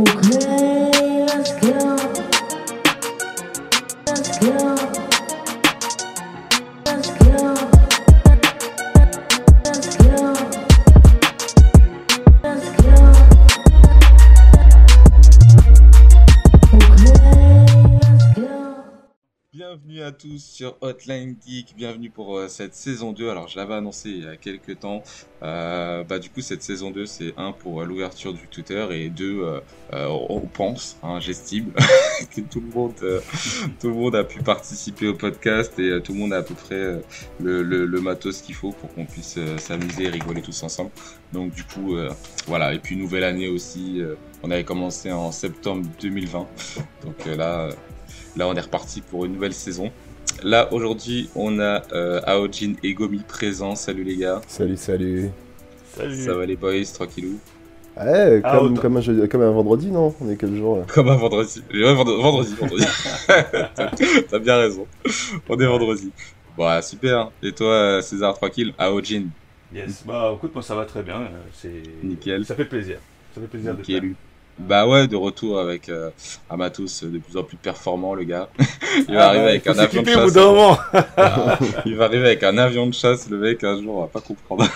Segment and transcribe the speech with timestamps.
[0.00, 0.79] Okay,
[20.20, 23.30] tous sur Hotline Geek, bienvenue pour euh, cette saison 2.
[23.30, 25.02] Alors je l'avais annoncé il y a quelques temps.
[25.42, 29.08] Euh, bah du coup cette saison 2 c'est un pour euh, l'ouverture du Twitter et
[29.08, 31.72] deux euh, on pense, hein, j'estime
[32.36, 33.22] que tout le monde
[33.80, 36.54] tout le monde a pu participer au podcast et tout le monde a à peu
[36.54, 37.00] près
[37.40, 40.90] le, le, le matos qu'il faut pour qu'on puisse s'amuser et rigoler tous ensemble.
[41.32, 41.96] Donc du coup
[42.46, 44.02] voilà et puis nouvelle année aussi.
[44.42, 46.46] on avait commencé en septembre 2020.
[47.04, 47.70] Donc là
[48.36, 49.90] Là, on est reparti pour une nouvelle saison.
[50.42, 53.74] Là, aujourd'hui, on a euh, Aojin et Gomi présents.
[53.74, 54.40] Salut les gars.
[54.48, 55.30] Salut, salut.
[55.94, 56.16] Salut.
[56.24, 57.38] Ça va les boys, tranquillou?
[57.96, 60.14] Ouais, Ah, comme, comme, un, jeudi- comme un vendredi, non?
[60.20, 60.84] On est quel jour là?
[60.94, 61.62] Comme un vendredi.
[61.74, 62.84] Ouais, vendre- vendredi, vendredi.
[64.30, 64.86] T'as- bien raison.
[65.48, 66.10] On est vendredi.
[66.56, 67.30] Bon, super.
[67.42, 68.72] Et toi, César, tranquille?
[68.78, 69.24] Aojin,
[69.72, 70.02] Yes.
[70.04, 71.20] Bah écoute, moi ça va très bien.
[71.20, 72.44] euh, C'est Nickel.
[72.44, 72.98] Ça fait plaisir.
[73.34, 74.14] Ça fait plaisir de nickel.
[74.68, 76.10] Bah ouais, de retour avec euh,
[76.52, 78.48] euh, de plus en plus performant, le gars.
[79.08, 80.32] Il va arriver avec un avion de chasse.
[81.86, 84.20] Il va arriver avec un avion de chasse, le mec, un jour, on va pas
[84.20, 84.66] comprendre.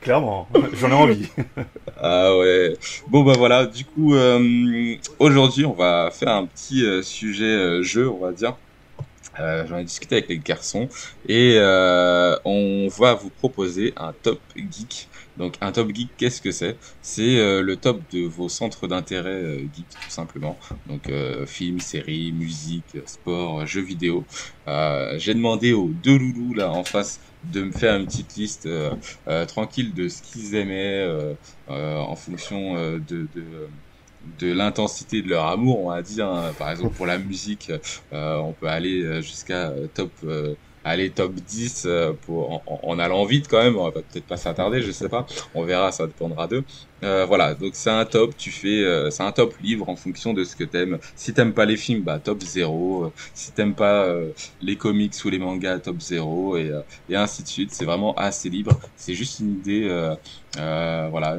[0.00, 1.28] Clairement, j'en ai envie.
[2.00, 2.76] Ah ouais.
[3.08, 7.82] Bon bah voilà, du coup euh, aujourd'hui on va faire un petit euh, sujet euh,
[7.82, 8.54] jeu, on va dire.
[9.40, 10.88] Euh, J'en ai discuté avec les garçons
[11.28, 15.08] et euh, on va vous proposer un top geek.
[15.36, 16.76] Donc un top geek, qu'est-ce que c'est?
[17.02, 20.58] C'est euh, le top de vos centres d'intérêt euh, geek tout simplement.
[20.86, 24.24] Donc euh, films, séries, musique, sport, euh, jeux vidéo.
[25.18, 28.68] J'ai demandé aux deux loulous là en face de me faire une petite liste
[29.48, 31.06] tranquille de ce qu'ils aimaient.
[31.68, 33.28] en fonction de,
[34.40, 36.28] de, l'intensité de leur amour, on va dire.
[36.28, 36.52] hein.
[36.58, 37.70] Par exemple, pour la musique,
[38.12, 40.10] on peut aller jusqu'à top,
[40.90, 43.76] aller top 10 euh, pour, en, en- allant vite quand même.
[43.76, 45.26] On va peut-être pas s'attarder, je sais pas.
[45.54, 46.64] On verra, ça dépendra d'eux.
[47.04, 48.36] Euh, voilà, donc c'est un top.
[48.36, 50.98] Tu fais, euh, c'est un top livre en fonction de ce que t'aimes.
[51.14, 53.12] Si t'aimes pas les films, bah top 0.
[53.34, 57.42] Si t'aimes pas euh, les comics ou les mangas, top 0 et, euh, et ainsi
[57.42, 57.74] de suite.
[57.74, 58.78] C'est vraiment assez libre.
[58.96, 59.84] C'est juste une idée.
[59.88, 60.14] euh,
[60.58, 61.38] euh, voilà,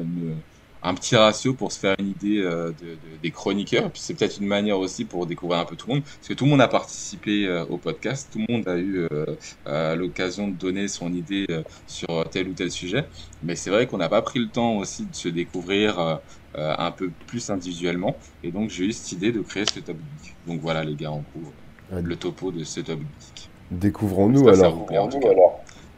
[0.82, 3.86] un petit ratio pour se faire une idée euh, de, de- des chroniqueurs.
[3.86, 6.28] Et puis c'est peut-être une manière aussi pour découvrir un peu tout le monde, parce
[6.28, 9.26] que tout le monde a participé euh, au podcast, tout le monde a eu euh,
[9.66, 13.04] euh, l'occasion de donner son idée euh, sur tel ou tel sujet.
[13.42, 16.14] Mais c'est vrai qu'on n'a pas pris le temps aussi de se découvrir euh,
[16.56, 18.16] euh, un peu plus individuellement.
[18.44, 20.34] Et donc j'ai eu cette idée de créer ce top geek.
[20.46, 21.52] Donc voilà les gars, en gros,
[21.90, 22.02] Ouais.
[22.02, 23.48] le topo de ce top geek.
[23.70, 24.86] Découvrons-nous alors.
[25.10, 25.28] tout cas.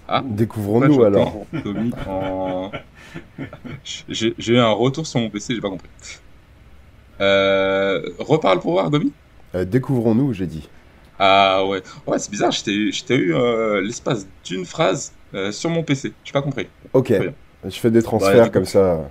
[0.09, 1.45] Ah Découvrons-nous alors.
[1.53, 2.71] j'entends Tommy en...
[4.09, 5.89] J'ai eu un retour sur mon PC, j'ai pas compris.
[7.21, 9.13] Euh, reparle pour voir, Gobi
[9.55, 10.69] Euh, Découvrons-nous, j'ai dit.
[11.19, 15.83] Ah ouais, ouais c'est bizarre, je t'ai eu, euh, l'espace d'une phrase euh, sur mon
[15.83, 16.67] PC, j'ai pas compris.
[16.95, 17.13] Ok.
[17.65, 19.11] Je fais des transferts Ouais, comme ça.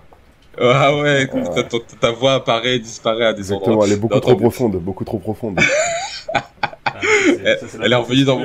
[0.59, 3.85] Ah ouais, ta, ta- ta voix apparaît, disparaît à des Exactement, endroits.
[3.87, 4.75] elle est beaucoup trop profonde.
[4.77, 5.59] Beaucoup trop profonde.
[6.33, 6.41] Ah,
[7.43, 8.39] Elle- elle est revenue dans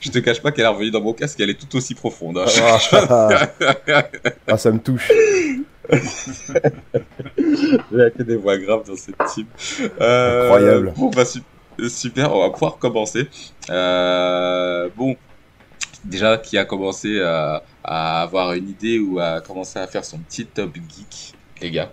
[0.00, 2.38] Je te cache pas qu'elle est revenue dans mon casque, elle est tout aussi profonde.
[2.38, 2.44] hein.
[3.08, 3.48] ah,
[4.48, 5.10] ah, ça me touche.
[5.90, 5.94] Il
[7.98, 9.46] y a que des voix graves dans cette team.
[10.00, 10.92] Euh, Incroyable.
[10.96, 11.40] Bon, bah, su-
[11.88, 13.28] super, on va pouvoir commencer.
[13.70, 15.16] Euh, bon,
[16.04, 20.18] déjà, qui a commencé à, à avoir une idée ou à commencer à faire son
[20.18, 21.92] petit top geek, les gars?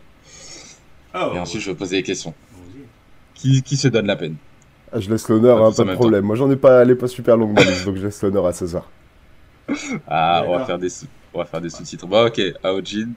[1.14, 2.34] Ah, Et ensuite, je vais poser des questions.
[3.36, 4.36] Qui, qui se donne la peine?
[4.94, 6.26] Ah, je laisse l'honneur, Pas hein, pas de problème.
[6.26, 8.46] Moi, j'en ai pas, elle est pas super longue ma liste, donc je laisse l'honneur
[8.46, 8.90] à César.
[10.08, 10.90] Ah, on va faire des.
[11.34, 12.08] On va faire des sous-titres.
[12.08, 13.10] Bon, ok, Aojin.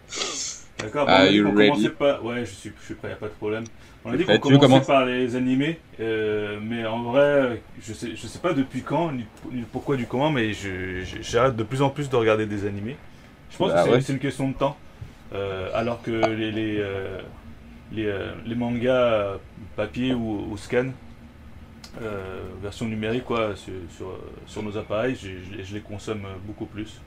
[0.79, 1.71] D'accord, Are bon, on dit you qu'on ready?
[1.71, 2.25] commençait par...
[2.25, 3.65] Ouais, je suis, je suis prêt, y a pas de problème.
[4.05, 4.87] On a dit qu'on commençait commencer?
[4.87, 9.25] par les animés, euh, mais en vrai, je sais, je sais pas depuis quand, ni,
[9.53, 10.53] ni pourquoi, du comment, mais
[11.23, 12.97] j'arrête de plus en plus de regarder des animés.
[13.51, 14.15] Je pense Bah que c'est ouais.
[14.15, 14.77] une question de temps.
[15.33, 17.19] Euh, alors que les, les, euh,
[17.93, 19.39] les, euh, les mangas
[19.77, 20.89] papier ou, ou scan,
[22.01, 26.67] euh, version numérique, quoi, sur, sur, sur nos appareils, je, je- je les consomme beaucoup
[26.67, 27.05] plus.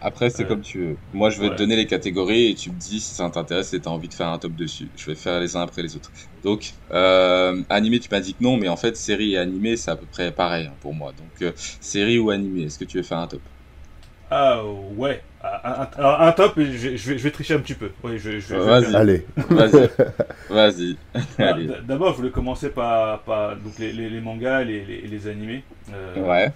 [0.00, 1.00] Après, c'est Euh, comme tu veux.
[1.12, 3.80] Moi, je vais te donner les catégories et tu me dis si ça t'intéresse et
[3.80, 4.92] t'as envie de faire un top dessus.
[4.94, 6.12] Je vais faire les uns après les autres.
[6.44, 9.90] Donc, euh, animé, tu m'as dit que non, mais en fait, série et animé, c'est
[9.90, 11.12] à peu près pareil hein, pour moi.
[11.12, 13.48] Donc, euh, série ou animé, est-ce que tu veux faire un top?
[14.30, 16.64] Ah ouais, Ah, un, alors, top, je,
[16.96, 17.90] je vais, je vais tricher un petit peu.
[18.02, 18.94] Oui, je, je, je vais Vas-y.
[18.94, 19.26] Allez.
[19.50, 19.88] Vas-y,
[20.48, 20.98] vas-y.
[21.40, 25.26] Ah, D'abord, je voulais commencer par, par donc les, les, les mangas, les, les, les
[25.28, 25.64] animés.
[25.92, 26.52] Euh, Ouais.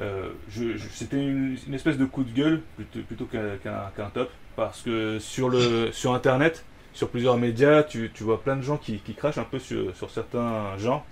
[0.00, 3.90] euh, je, je- C'était une, une espèce de coup de gueule plutôt, plutôt qu'un qu'un-
[3.96, 4.30] qu'un top.
[4.56, 8.78] Parce que sur, le, sur Internet, sur plusieurs médias, tu, tu vois plein de gens
[8.78, 11.06] qui, qui crachent un peu sur, sur certains genres.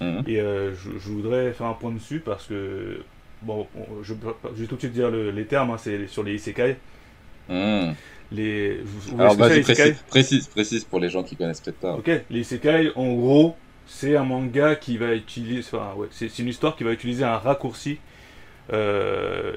[0.00, 0.24] Mhm.
[0.26, 3.02] Et euh, je, je voudrais faire un point dessus parce que,
[3.44, 4.14] bon, on- je,
[4.56, 6.76] je vais tout de suite dire le- les termes, hein, c'est sur les isekai.
[7.48, 7.94] Mhm.
[8.32, 11.94] Les, vous, Alors, c'est, les précise, précise, précise pour les gens qui connaissent peut-être pas.
[11.94, 13.56] Ok, les isekai, en gros,
[13.86, 17.36] c'est un manga qui va utiliser, enfin, ouais, c'est une histoire qui va utiliser un
[17.36, 17.98] raccourci,
[18.72, 19.54] euh,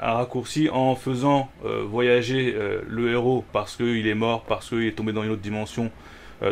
[0.00, 4.82] un raccourci en faisant euh, voyager euh, le héros parce qu'il est mort, parce qu'il
[4.84, 5.90] est tombé dans une autre dimension,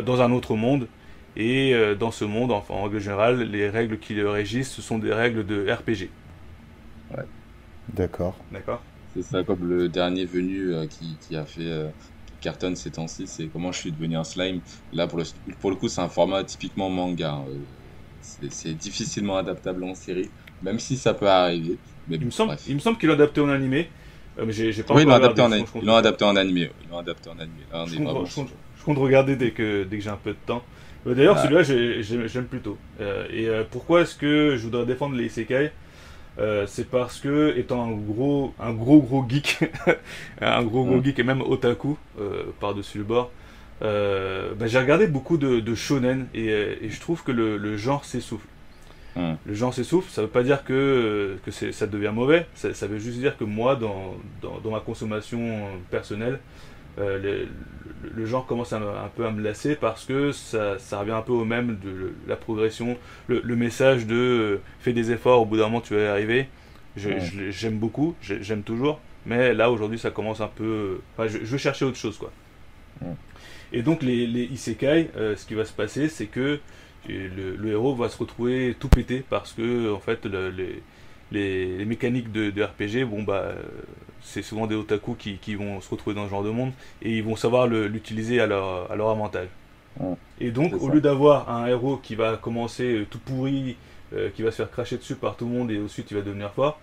[0.05, 0.87] dans un autre monde.
[1.37, 4.97] Et dans ce monde, enfin, en règle générale, les règles qui le régissent, ce sont
[4.99, 6.09] des règles de RPG.
[7.87, 8.47] D'accord.
[8.51, 11.91] D'accord C'est ça, comme le dernier venu euh, qui, qui a fait euh,
[12.27, 14.61] qui cartonne ces temps-ci, c'est comment je suis devenu un slime.
[14.91, 15.25] Là, pour le,
[15.59, 17.33] pour le coup, c'est un format typiquement manga.
[17.33, 17.47] hein.
[17.49, 17.65] Euh,
[18.51, 21.81] C'est difficilement adaptable en série, même si ça peut arriver.
[22.07, 22.63] Mais Il bon, me semble, bref.
[22.67, 23.89] il me semble qu'ils l'ont adapté en animé,
[24.37, 26.67] euh, mais j'ai j'ai pas Oui, ils l'ont adapté, en ils l'ont adapté en animé.
[26.67, 27.65] ouais, Ils l'ont adapté en animé.
[27.71, 30.03] Là, on Je est compte, vraiment je compte- je compte regarder dès que, dès que
[30.03, 30.63] j'ai un peu de temps.
[31.07, 31.39] Euh, D'ailleurs, Ah.
[31.39, 32.79] celui-là, j'ai- j'ai- j'aime plutôt.
[32.99, 35.71] Euh, et euh, pourquoi est-ce que je voudrais défendre les isekai?
[36.41, 39.59] Euh, C'est parce que, étant un gros, un gros, gros geek,
[40.41, 43.31] un gros, gros geek et même otaku euh, par-dessus le bord,
[43.83, 47.77] euh, bah, j'ai regardé beaucoup de, de shonen et, et je trouve que le, le
[47.77, 48.47] genre s'essouffle.
[49.45, 51.37] Le genre s'essouffle, ça veut pas dire que,
[51.71, 55.67] ça devient mauvais, ça, ça veut juste dire que moi, dans, dans, dans ma consommation
[55.89, 56.39] personnelle,
[56.99, 57.45] euh,
[58.15, 61.21] le, genre commence à un peu à me lasser parce que ça, ça revient un
[61.21, 62.97] peu au même de le- la progression,
[63.27, 66.07] le, le message de euh, fais des efforts, au bout d'un moment tu vas y
[66.07, 66.47] arriver.
[66.97, 67.19] Ouais.
[67.51, 70.99] J'aime beaucoup, j'ai- j'aime toujours, mais là aujourd'hui ça commence un peu.
[71.15, 72.31] Enfin, je, je veux chercher autre chose quoi.
[73.01, 73.13] Ouais.
[73.71, 76.59] Et donc les, les isekai, euh, ce qui va se passer, c'est que
[77.07, 80.81] le, le héros va se retrouver tout pété parce que en fait le- les,
[81.31, 83.63] les, les mécaniques de, de RPG, bon bah euh,
[84.21, 87.17] c'est souvent des otaku qui, qui vont se retrouver dans ce genre de monde et
[87.17, 89.49] ils vont savoir l'utiliser à leur, à leur avantage.
[90.39, 93.77] Et donc au lieu d'avoir un héros qui va commencer euh, tout pourri,
[94.13, 96.21] euh, qui va se faire cracher dessus par tout le monde et ensuite il va
[96.23, 96.81] devenir fort,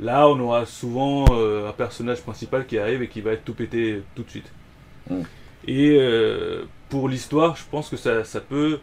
[0.00, 3.54] là on aura souvent euh, un personnage principal qui arrive et qui va être tout
[3.54, 4.52] pété tout de suite.
[5.66, 8.80] Et euh, pour l'histoire, je pense que ça, ça peut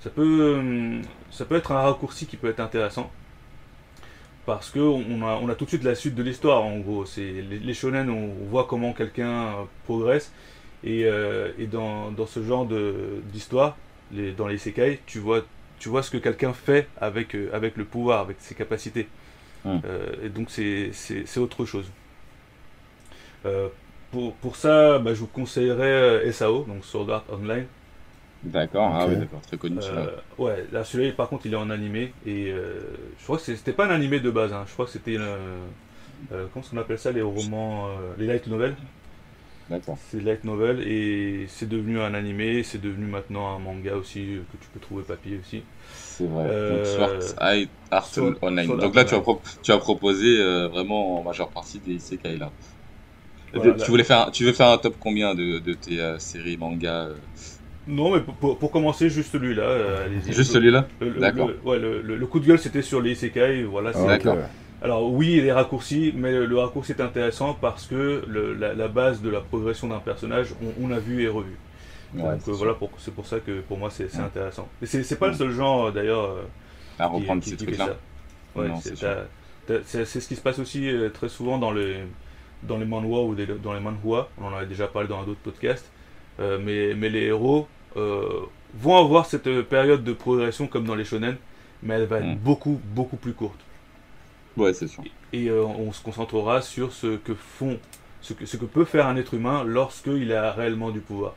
[0.00, 3.10] ça peut, hum, ça peut être un raccourci qui peut être intéressant.
[4.56, 7.04] Parce que on a, on a tout de suite la suite de l'histoire, en gros.
[7.06, 9.52] C'est les, les shonen, on, on voit comment quelqu'un euh,
[9.84, 10.32] progresse.
[10.82, 12.66] Et, euh, et dans, dans ce genre
[13.32, 13.76] d'histoire,
[14.12, 15.42] les, dans les sekai, tu vois,
[15.78, 19.08] tu vois ce que quelqu'un fait avec, euh, avec le pouvoir, avec ses capacités.
[19.84, 20.90] Euh, et donc c'est
[21.38, 21.86] autre chose.
[23.46, 23.68] Euh,
[24.10, 27.66] pour, pour ça, bah, je vous conseillerais SAO, donc Sword Art Online.
[28.42, 30.08] D'accord, ah oui, d'accord, très connu celui-là.
[30.38, 32.80] Ouais, là celui-là par contre il est en animé et euh,
[33.18, 34.64] je crois que c'était pas un animé de base, hein.
[34.66, 35.36] je crois que c'était euh,
[36.32, 37.88] euh, comment qu'on appelle ça les romans,
[38.18, 38.76] les light novels?
[39.68, 39.98] D'accord.
[40.10, 44.56] C'est light novel et c'est devenu un animé, c'est devenu maintenant un manga aussi que
[44.56, 45.62] tu peux trouver papier aussi.
[45.92, 46.48] C'est vrai.
[46.48, 48.66] Euh, Donc, Art Sword- Online.
[48.66, 49.22] Sword Donc là, tu as,
[49.62, 52.52] tu proposé euh, vraiment en majeure partie des isekai là.
[53.52, 56.56] Voilà, tu, voulais faire, tu veux faire un top combien de, de tes euh, séries
[56.56, 57.08] manga
[57.86, 60.08] Non mais pour, pour- commencer juste celui-là, euh.
[60.26, 60.86] Juste celui-là
[61.18, 61.48] D'accord.
[61.48, 63.92] le- ouais, le, le- coup de gueule c'était sur les isekai, voilà.
[63.94, 64.06] Ah.
[64.06, 64.36] D'accord.
[64.82, 68.74] Alors oui, il est raccourci, mais le, le raccourci est intéressant parce que le- la,
[68.74, 71.56] la base de la progression d'un personnage, on, on a vu et revu.
[72.14, 74.20] Ouais, Donc euh, voilà, c'est pour ça que pour moi c'est Ouais.
[74.24, 74.68] intéressant.
[74.82, 76.42] Et c'est pas le seul genre euh, d'ailleurs euh,
[76.98, 77.96] À reprendre qui- ces trucs-là.
[79.84, 81.96] c'est ce qui se passe aussi euh, très souvent dans les
[82.62, 84.28] dans les manhwa ou des- dans les manhwa.
[84.40, 85.90] On en avait déjà parlé dans d'autres podcasts.
[86.40, 88.40] Euh, mais mais les héros euh,
[88.74, 91.36] vont avoir cette période de progression comme dans les shonen,
[91.82, 92.34] mais elle va être Mm.
[92.34, 93.60] beaucoup beaucoup plus courte
[94.56, 95.06] Ouais, c'est sûr.
[95.32, 97.78] et euh, on se concentrera sur ce que font,
[98.20, 101.36] ce que, ce que peut faire un être humain lorsqu'il a réellement du pouvoir.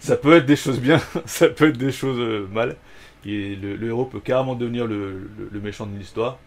[0.00, 2.76] Ça peut être des choses bien, ça peut être des choses euh, mal,
[3.24, 6.38] et le, le héros peut carrément devenir le, le- le méchant de l'histoire,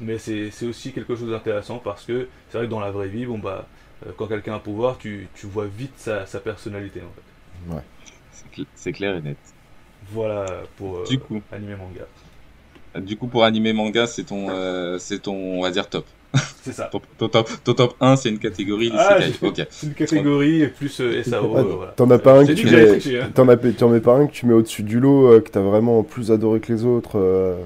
[0.00, 3.08] mais c'est c'est aussi quelque chose d'intéressant parce que c'est vrai que dans la vraie
[3.08, 3.68] vie, bon bah,
[4.06, 7.27] euh, quand quelqu'un a un pouvoir, tu, tu vois vite sa, sa personnalité en fait.
[8.32, 9.36] C'est cl- C'est clair et net.
[10.12, 10.46] Voilà
[10.76, 12.06] pour euh, Du coup, animé manga.
[13.04, 16.06] du coup, pour animer manga, c'est ton, euh, c'est ton, on va dire top.
[16.62, 16.84] C'est ça.
[16.92, 19.18] Ton, ton top, ton top 1, c'est une catégorie Ah.
[19.70, 21.54] C'est une catégorie plus euh, SAO.
[21.56, 21.92] Ah, euh, voilà.
[21.92, 23.30] T'en as pas un que tu mets, hein.
[23.34, 25.60] t'en as, t'en mets pas un que tu mets au-dessus du lot, euh, que t'as
[25.62, 27.18] vraiment plus adoré que les autres.
[27.18, 27.56] euh,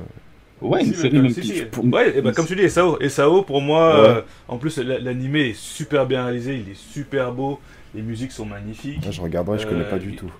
[0.60, 1.48] Ouais, une Si, série même si, qui.
[1.56, 1.62] si.
[1.64, 2.96] pour- Ouais, et bah, comme tu dis, SAO.
[3.08, 4.08] SAO, pour moi, Ouais.
[4.08, 7.58] euh, en plus, la- l'animé est super bien réalisé, il est super beau,
[7.94, 9.02] les musiques sont magnifiques.
[9.06, 10.26] ah, je regarderai, je connais Euh, pas du tout.
[10.26, 10.32] Je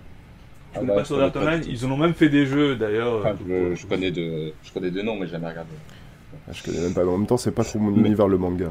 [0.75, 1.71] Ah connais bah, pas je sur connais Art pas Online, du tout.
[1.73, 3.19] ils en ont même fait des jeux d'ailleurs.
[3.21, 5.71] Enfin, je, je connais de, je connais deux noms, mais j'ai jamais regardé.
[6.49, 8.39] Ah, Je connais même pas, mais en même temps, c'est pas trop mon univers le
[8.39, 8.71] manga.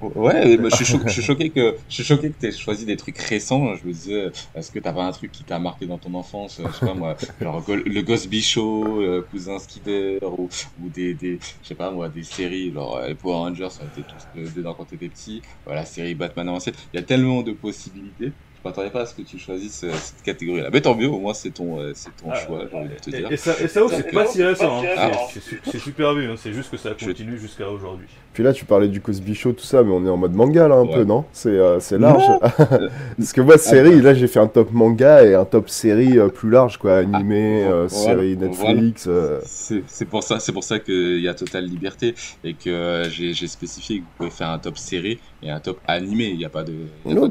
[0.00, 2.96] Ouais, je, suis choqué, je suis choqué que je suis choqué que t'aies choisi des
[2.96, 3.74] trucs récents.
[3.74, 6.58] Je me disais, est-ce que t'as pas un truc qui t'a marqué dans ton enfance?
[6.60, 10.48] Euh, Je sais pas moi, genre le Ghost Show, euh, Cousin Skidder ou,
[10.78, 12.72] ou des, des, je sais pas moi, des séries.
[12.72, 15.42] Genre euh, les Power Rangers, on était tous euh, dedans quand t'étais petit.
[15.66, 16.74] Voilà, la série Batman ancienne.
[16.94, 18.32] Il y a tellement de possibilités.
[18.64, 20.70] Je m'attendais pas à ce que tu choisisses euh, cette catégorie-là.
[20.72, 22.94] Mais tant mieux, au moins c'est ton, euh, c'est ton Ah, choix, j'ai envie de
[22.96, 23.30] te dire.
[23.30, 24.82] Et, et ça, et ça aussi, c'est pas si récent.
[24.82, 24.86] hein.
[24.96, 25.10] Ah.
[25.32, 26.34] C'est- C'est su- c'est super vieux, hein.
[26.36, 28.06] c'est juste que ça Je- continue jusqu'à aujourd'hui.
[28.32, 30.66] Puis là, tu parlais du Cosby Show, tout ça, mais on est en mode manga
[30.68, 30.94] là un Ouais.
[30.94, 31.24] peu, non?
[31.32, 32.22] C'est euh, c'est large.
[33.16, 36.28] Parce que moi, série, là, j'ai fait un top manga et un top série euh,
[36.28, 36.96] plus large, quoi.
[36.98, 39.04] Animé, Ah, euh, voilà, série Netflix.
[39.08, 43.04] euh, C'est c'est pour ça, c'est pour ça qu'il y a totale liberté et que
[43.10, 46.26] j'ai spécifié que vous pouvez faire un top série et un top animé.
[46.26, 46.72] Il n'y a pas de,
[47.06, 47.26] il y a pas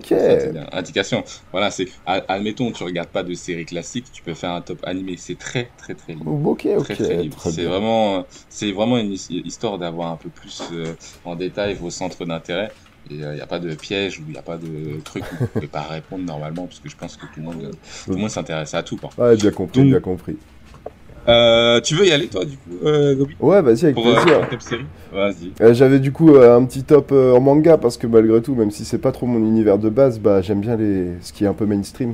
[0.69, 1.23] de indication.
[1.51, 4.79] Voilà, c'est a- admettons tu regardes pas de série classique, tu peux faire un top
[4.83, 5.15] animé.
[5.17, 6.31] C'est très très très libre.
[6.49, 7.37] Ok, ok, Très très libre.
[7.39, 10.93] C'est vraiment, c'est vraiment une his- histoire d'avoir un peu plus euh,
[11.25, 12.71] en détail vos centres d'intérêt.
[13.09, 15.43] Il n'y a pas de piège ou il n'y a pas de truc où vous
[15.43, 17.71] ne pouvez pas répondre normalement parce que je pense que tout le monde, euh,
[18.03, 18.99] tout le monde s'intéresse à tout.
[19.17, 20.35] Ouais, bien compris, Donc- bien compris.
[21.27, 23.35] Euh, tu veux y aller toi du coup, euh, Gobi?
[23.39, 24.61] Ouais, vas-y, avec Pour euh, plaisir.
[24.61, 25.51] série Vas-y.
[25.61, 28.55] Euh, J'avais du coup euh, un petit top euh, en manga parce que malgré tout,
[28.55, 31.43] même si c'est pas trop mon univers de base, bah j'aime bien les ce qui
[31.43, 32.13] est un peu mainstream.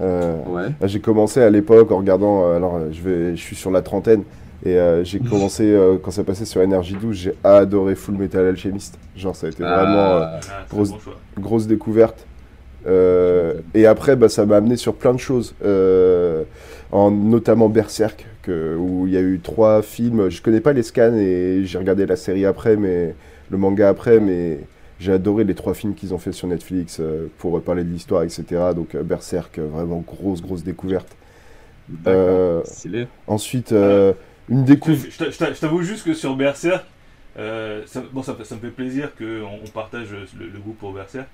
[0.00, 0.68] Euh, Ouais.
[0.84, 3.82] J'ai commencé à l'époque en regardant, euh, alors euh, je, vais, je suis sur la
[3.82, 4.22] trentaine,
[4.64, 8.96] et euh, j'ai commencé, euh, quand ça passait sur NRJ12, j'ai adoré Full Metal Alchemist.
[9.16, 9.82] Genre ça a été vraiment
[10.16, 12.26] euh, Ah, Ah, c'est un Grosse- bon grosse découverte.
[12.86, 16.42] Euh, et après, bah, ça m'a amené sur plein de choses, euh,
[16.90, 20.28] en, notamment Berserk, que, où il y a eu trois films.
[20.30, 23.14] Je connais pas les scans et j'ai regardé la série après, mais
[23.50, 24.60] le manga après, mais
[25.00, 28.22] j'ai adoré les trois films qu'ils ont fait sur Netflix euh, pour parler de l'histoire,
[28.24, 28.72] etc.
[28.74, 31.16] Donc euh, Berserk, euh, vraiment grosse, grosse découverte.
[32.06, 32.62] Euh.
[33.26, 34.12] Ensuite, euh,
[34.48, 35.04] une découverte.
[35.10, 36.84] Je, je t'a- je t'avoue juste que sur Berserk,
[37.36, 41.28] ça, bon, ça, ça me fait plaisir qu'on on partage le, le goût pour Berserk.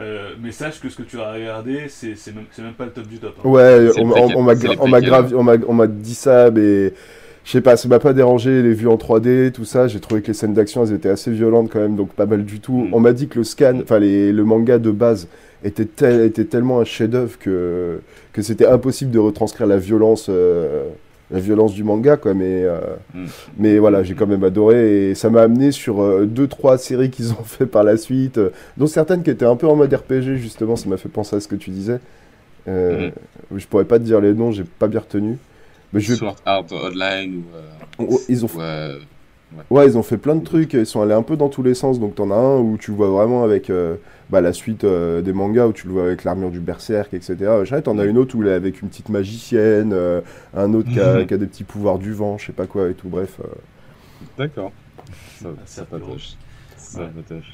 [0.00, 3.18] Euh, mais sache que ce que tu as regardé, c'est même, pas le top du
[3.18, 3.34] top.
[3.38, 3.48] hein.
[3.48, 6.92] Ouais, on, m'a on on dit ça, mais
[7.44, 9.88] je sais pas, ça m'a pas dérangé les vues en 3D, tout ça.
[9.88, 12.44] J'ai trouvé que les scènes d'action, elles étaient assez violentes quand même, donc pas mal
[12.44, 12.84] du tout.
[12.84, 12.94] Mm.
[12.94, 15.28] On m'a dit que le scan, enfin le manga de base
[15.64, 18.00] était, tel- était tellement un chef-d'œuvre que,
[18.32, 20.84] que c'était impossible de retranscrire la violence, euh,
[21.32, 22.34] la violence du manga, quoi.
[22.34, 22.78] Mais, euh,
[23.14, 23.24] Mm.
[23.58, 27.10] mais voilà, j'ai quand même adoré et ça m'a amené sur euh, deux, trois séries
[27.10, 29.92] qu'ils ont fait par la suite, euh, dont certaines qui étaient un peu en mode
[29.92, 31.98] RPG, justement, ça m'a fait penser à ce que tu disais.
[32.68, 33.10] Euh,
[33.54, 35.38] Je pourrais pas te dire les noms, j'ai pas bien retenu.
[35.92, 37.42] Mais je Sword Art Online
[37.98, 38.18] ou.
[38.28, 38.60] Ils ont ou,
[39.70, 41.74] Ouais, ils ont fait plein de trucs, ils sont allés un peu dans tous les
[41.74, 41.98] sens.
[42.00, 43.96] Donc t'en as un où tu le vois vraiment avec euh,
[44.30, 47.36] bah, la suite euh, des mangas, où tu le vois avec l'armure du berserk, etc.
[47.76, 50.20] Et t'en as une autre où il est avec une petite magicienne, euh,
[50.56, 51.26] un autre qui a, Mhm.
[51.26, 53.08] qui a des petits pouvoirs du vent, je sais pas quoi et tout.
[53.08, 53.38] Bref.
[53.40, 53.48] euh.
[54.38, 54.72] D'accord.
[55.40, 55.86] Ça, Ah, ça.
[55.90, 57.06] Ça Ouais.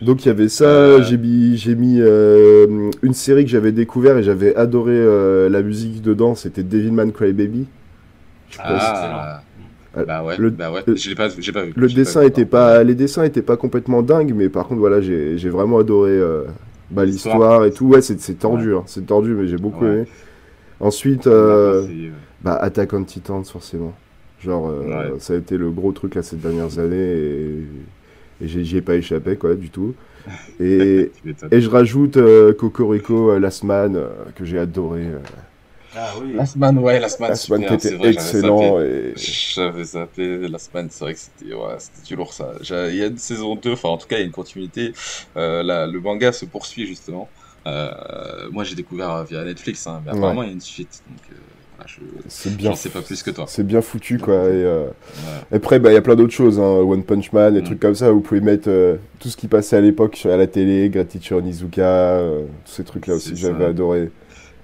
[0.02, 1.02] Donc il y avait ça, Euh.
[1.02, 5.62] j'ai mis, j'ai mis euh, une série que j'avais découvert et j'avais adoré euh, la
[5.62, 7.66] musique dedans, c'était Devilman Crybaby.
[8.50, 9.42] Je Ah,
[10.04, 10.82] bah ouais, le- bah ouais.
[10.86, 11.72] le- Je l'ai pas, j'ai pas vu.
[11.76, 12.50] Le pas dessin vu était encore.
[12.50, 16.44] pas, les dessins étaient pas complètement dingues, mais par contre voilà, j'ai vraiment adoré euh,
[16.90, 17.64] bah, L'histoire.
[17.64, 17.86] et tout.
[17.86, 19.92] Ouais, c'est tordu, hein, c'est tordu, mais j'ai beaucoup Ouais.
[20.00, 20.04] aimé.
[20.80, 22.12] Ensuite, euh, ouais.
[22.42, 23.94] bah, Attack on Titans forcément.
[24.44, 27.64] Genre, euh, ça a été le gros truc là ces dernières années et,
[28.44, 29.94] et j'y ai pas échappé quoi du tout.
[30.60, 31.10] Et,
[31.50, 35.02] et je rajoute euh, Cocorico euh, Last Man euh, que j'ai adoré.
[35.96, 36.34] Ah oui.
[36.34, 38.84] Last Man, ouais, Last Man, Last Man qui était vrai, j'avais excellent zappé.
[38.86, 42.52] et J'avais zappé Last Man, c'est vrai que c'était ouais, c'était du lourd ça.
[42.62, 44.92] Il y a une saison 2, enfin en tout cas il y a une continuité.
[45.36, 47.28] Euh, là, le manga se poursuit justement.
[47.66, 47.90] Euh,
[48.52, 51.02] moi j'ai découvert euh, via Netflix, hein, mais apparemment il y a une suite.
[51.08, 51.34] Donc euh,
[51.76, 52.74] voilà, je c'est bien.
[52.74, 53.44] sais pas plus que toi.
[53.48, 54.34] C'est bien foutu quoi.
[54.34, 55.56] Et, euh, Ouais.
[55.56, 57.64] Après, bah, il y a plein d'autres choses, hein, One Punch Man, des Mm.
[57.64, 60.30] trucs comme ça, où vous pouvez mettre euh, tout ce qui passait à l'époque sur-
[60.30, 64.10] à la télé, Gratitude Onizuka, euh, tous ces trucs-là aussi, C'est j'avais adoré.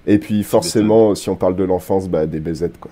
[0.07, 2.91] Et puis forcément, si on parle de l'enfance, bah, des BZ, quoi.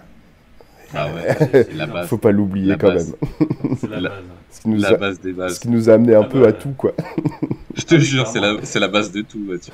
[0.95, 2.07] Ah ouais, c'est la base.
[2.09, 3.15] Faut pas l'oublier quand base.
[3.39, 3.75] même.
[3.77, 4.11] C'est la.
[4.51, 5.59] Ce qui nous, La a, base des ce bases.
[5.59, 6.93] qui nous a amené un Ah peu bah, à tout, quoi.
[7.75, 9.39] Je te jure, c'est la, c'est la base de tout.
[9.49, 9.71] ouais, tu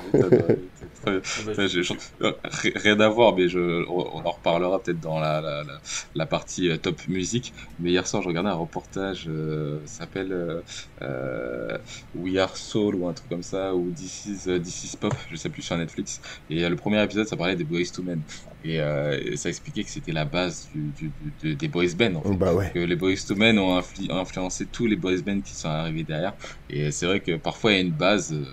[2.76, 5.80] rien à voir, mais je, on en reparlera peut-être dans la, la, la,
[6.14, 7.52] la partie euh, top musique.
[7.78, 10.62] Mais hier soir, je regardais un reportage, euh, ça s'appelle euh,
[11.02, 11.78] euh,
[12.14, 15.14] We Are Soul ou un truc comme ça, ou This is, euh, This is Pop,
[15.30, 16.20] je sais plus sur Netflix.
[16.48, 18.22] Et le premier épisode, ça parlait des Boys to Men.
[18.62, 22.16] Et, euh, et ça expliquait que c'était la base du, du, du- des boys band.
[22.16, 22.36] En fait.
[22.36, 22.70] Bah ouais.
[22.72, 25.68] Que les Boys to Men ont, influ- ont influencé tous les boys bands qui sont
[25.68, 26.34] arrivés derrière.
[26.68, 28.44] Et c'est vrai que parfois il y a une base euh,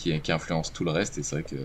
[0.00, 1.18] qui, qui influence tout le reste.
[1.18, 1.56] Et c'est vrai que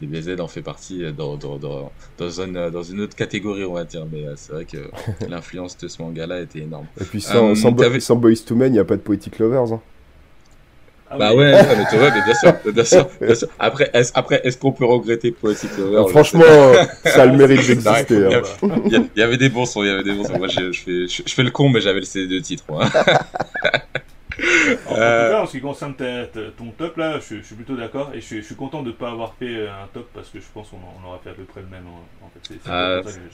[0.00, 3.84] DBZ en fait partie dans, dans, dans, dans, une, dans une autre catégorie, on va
[3.84, 4.04] dire.
[4.12, 4.78] Mais euh, c'est vrai que
[5.28, 6.86] l'influence de ce manga-là était énorme.
[7.00, 9.02] Et puis sans, Euh, sans, Bo- sans Boys to Men, il n'y a pas de
[9.02, 9.72] Poetic Lovers.
[9.72, 9.80] Hein.
[11.10, 13.48] Ah Bah ouais, ouais, mais tu vois, mais bien sûr, bien sûr, bien sûr.
[13.58, 16.44] Après, est-ce, après, est-ce qu'on peut regretter Poetic Lover Je Franchement,
[17.04, 18.14] ça a le mérite d'exister.
[18.14, 18.42] il y hein.
[18.84, 20.36] Il y, y avait des bons sons, il y avait des bons sons.
[20.38, 22.64] Moi, je, je fais, je, je fais le con, mais j'avais le CD de titre.
[22.68, 22.84] Moi.
[24.38, 25.30] En, tout Euh.
[25.32, 28.12] cas, en ce qui concerne ta- ta- ton top, là, je, je suis plutôt d'accord
[28.14, 30.28] et je, suis- je suis content de ne pas avoir fait euh, un top parce
[30.28, 31.84] que je pense qu'on aurait fait à peu près le même.
[31.86, 32.56] En, en fait,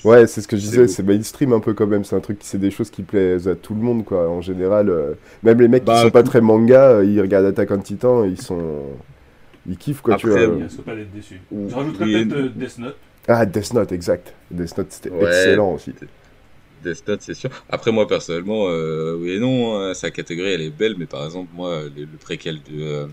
[0.02, 2.04] je- Ouais, c'est ce que je C'est disais, c'est mainstream un peu quand même.
[2.04, 4.28] C'est un truc, c'est des choses qui plaisent à tout le monde, quoi.
[4.30, 7.46] En général, euh, même les mecs Bah, qui sont pas très manga, euh, ils regardent
[7.46, 8.82] Attack on Titan, et ils sont,
[9.68, 10.16] ils kiffent, quoi.
[10.16, 10.56] tu Après, vois.
[10.56, 11.40] Il risque pas d'être déçu.
[11.52, 12.96] Ou- Je rajouterais oui, peut-être euh, Death Note.
[13.28, 14.32] Ah, Death Note, exact.
[14.50, 15.26] Death Note, c'était Ouais.
[15.26, 15.94] excellent aussi.
[17.20, 17.50] C'est sûr.
[17.68, 21.24] Après, moi, personnellement, euh, oui et non, hein, sa catégorie, elle est belle, mais par
[21.24, 23.08] exemple, moi, le, le préquel de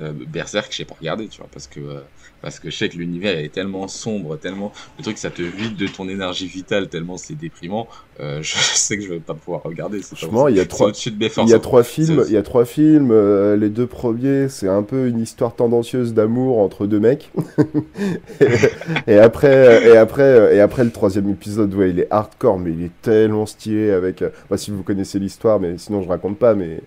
[0.00, 2.00] euh, euh, Berserk, j'ai pas regardé, tu vois, parce que, euh,
[2.40, 5.76] parce que je sais que l'univers est tellement sombre, tellement, le truc, ça te vide
[5.76, 7.88] de ton énergie vitale, tellement c'est déprimant,
[8.20, 10.00] euh, je sais que je vais pas pouvoir regarder.
[10.02, 12.24] Franchement, il y a trois, il y a trois films.
[12.28, 13.10] Il y a trois films.
[13.10, 17.30] euh, les deux premiers, c'est un peu une histoire tendancieuse d'amour entre deux mecs.
[18.40, 18.46] et,
[19.12, 22.84] et après, et après, et après le troisième épisode, ouais, il est hardcore, mais il
[22.84, 24.22] est tellement stylé avec.
[24.22, 26.54] euh, bah, si vous connaissez l'histoire, mais sinon je raconte pas.
[26.54, 26.80] Mais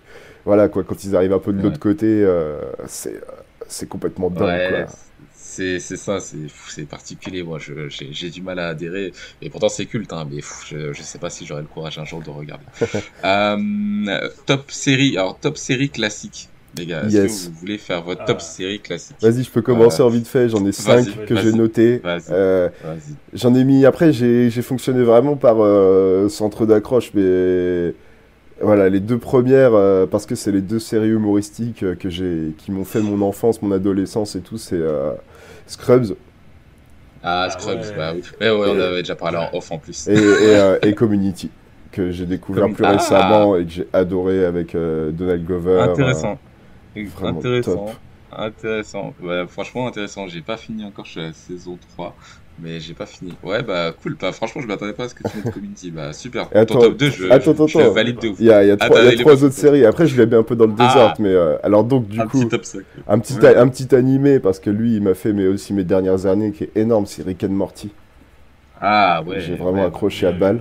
[0.44, 1.62] voilà, quoi, quand ils arrivent un peu de Ouais.
[1.64, 3.20] l'autre côté, euh, c'est, euh,
[3.68, 4.94] c'est complètement dingue, Ouais, quoi.
[5.34, 6.36] c'est c'est ça, c'est
[6.68, 7.42] c'est particulier.
[7.42, 9.12] Moi, je- j'ai j'ai du mal à adhérer.
[9.40, 11.98] Et pourtant, c'est culte, hein, mais pff, je, je sais pas si j'aurai le courage
[11.98, 12.64] un jour de regarder.
[13.24, 17.04] euh, top série, alors top série classique, les gars.
[17.04, 17.44] Est-ce Yes.
[17.44, 18.26] que vous voulez faire votre Ah.
[18.26, 19.16] top série classique?
[19.20, 20.48] Vas-y, je peux commencer Euh, en vite fait.
[20.48, 21.50] J'en ai cinq vas-y, que j'ai.
[21.98, 22.22] Vas-y.
[22.30, 23.14] Euh, Vas-y.
[23.34, 23.84] J'en ai mis.
[23.86, 27.94] Après, j'ai j'ai fonctionné vraiment par euh, centre d'accroche, mais
[28.62, 32.54] voilà, les deux premières, euh, parce que c'est les deux séries humoristiques euh, que j'ai,
[32.58, 35.12] qui m'ont fait mon enfance, mon adolescence et tout, c'est euh,
[35.66, 36.14] Scrubs
[37.22, 37.94] Ah, Ah Scrubs, ouais.
[37.96, 38.22] bah oui.
[38.40, 40.08] Ouais, ouais, on avait déjà parlé en off en plus.
[40.08, 40.16] et, et,
[40.56, 41.50] euh, et Community,
[41.92, 45.80] que j'ai découvert Comme- plus Ah récemment et que j'ai adoré avec euh, Donald Glover.
[45.80, 46.38] Intéressant.
[47.16, 47.86] vraiment intéressant.
[47.86, 47.90] top.
[48.36, 49.14] Intéressant.
[49.48, 50.26] Franchement intéressant.
[50.28, 52.14] J'ai pas fini encore, je suis à la saison 3.
[52.62, 53.32] Mais j'ai pas fini.
[53.42, 54.14] Ouais, bah cool.
[54.20, 55.90] Bah, franchement, je m'attendais pas à ce que tu mettes Community.
[55.90, 56.50] Bah, super.
[56.50, 57.94] Ton attends, top 2, je, attends, je, je le attends.
[57.94, 58.36] valide de ouf.
[58.40, 59.30] Il y a, il y a trois, y a bon.
[59.30, 59.86] autres séries.
[59.86, 60.86] Après, je l'ai mis un peu dans le Ah.
[60.86, 62.82] désordre, mais euh, alors donc du un coup, petit top 5.
[63.08, 63.56] un petit, Ouais.
[63.56, 66.64] un petit animé parce que lui, il m'a fait, mais aussi mes dernières années, qui
[66.64, 67.90] est énorme, c'est Rick and Morty.
[68.82, 69.40] Ah ouais.
[69.40, 69.86] J'ai vraiment ouais.
[69.88, 70.60] accroché à balle.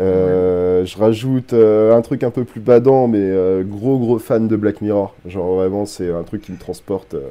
[0.00, 4.48] Euh, Je rajoute euh, un truc un peu plus badant, mais euh, gros gros fan
[4.48, 5.14] de Black Mirror.
[5.26, 7.14] Genre vraiment, c'est un truc qui me transporte.
[7.14, 7.28] euh.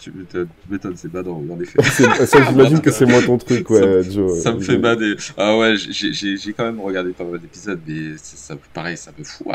[0.00, 0.12] Tu
[0.70, 1.82] m'étonnes, c'est drôle, en effet.
[2.26, 4.38] Ça, j'imagine que c'est moins ton truc, ouais, Joe.
[4.38, 5.16] Ça me fait bader.
[5.36, 9.48] Ah ouais, j'ai- quand même regardé pas mal d'épisodes, mais ça, pareil, ça me fout,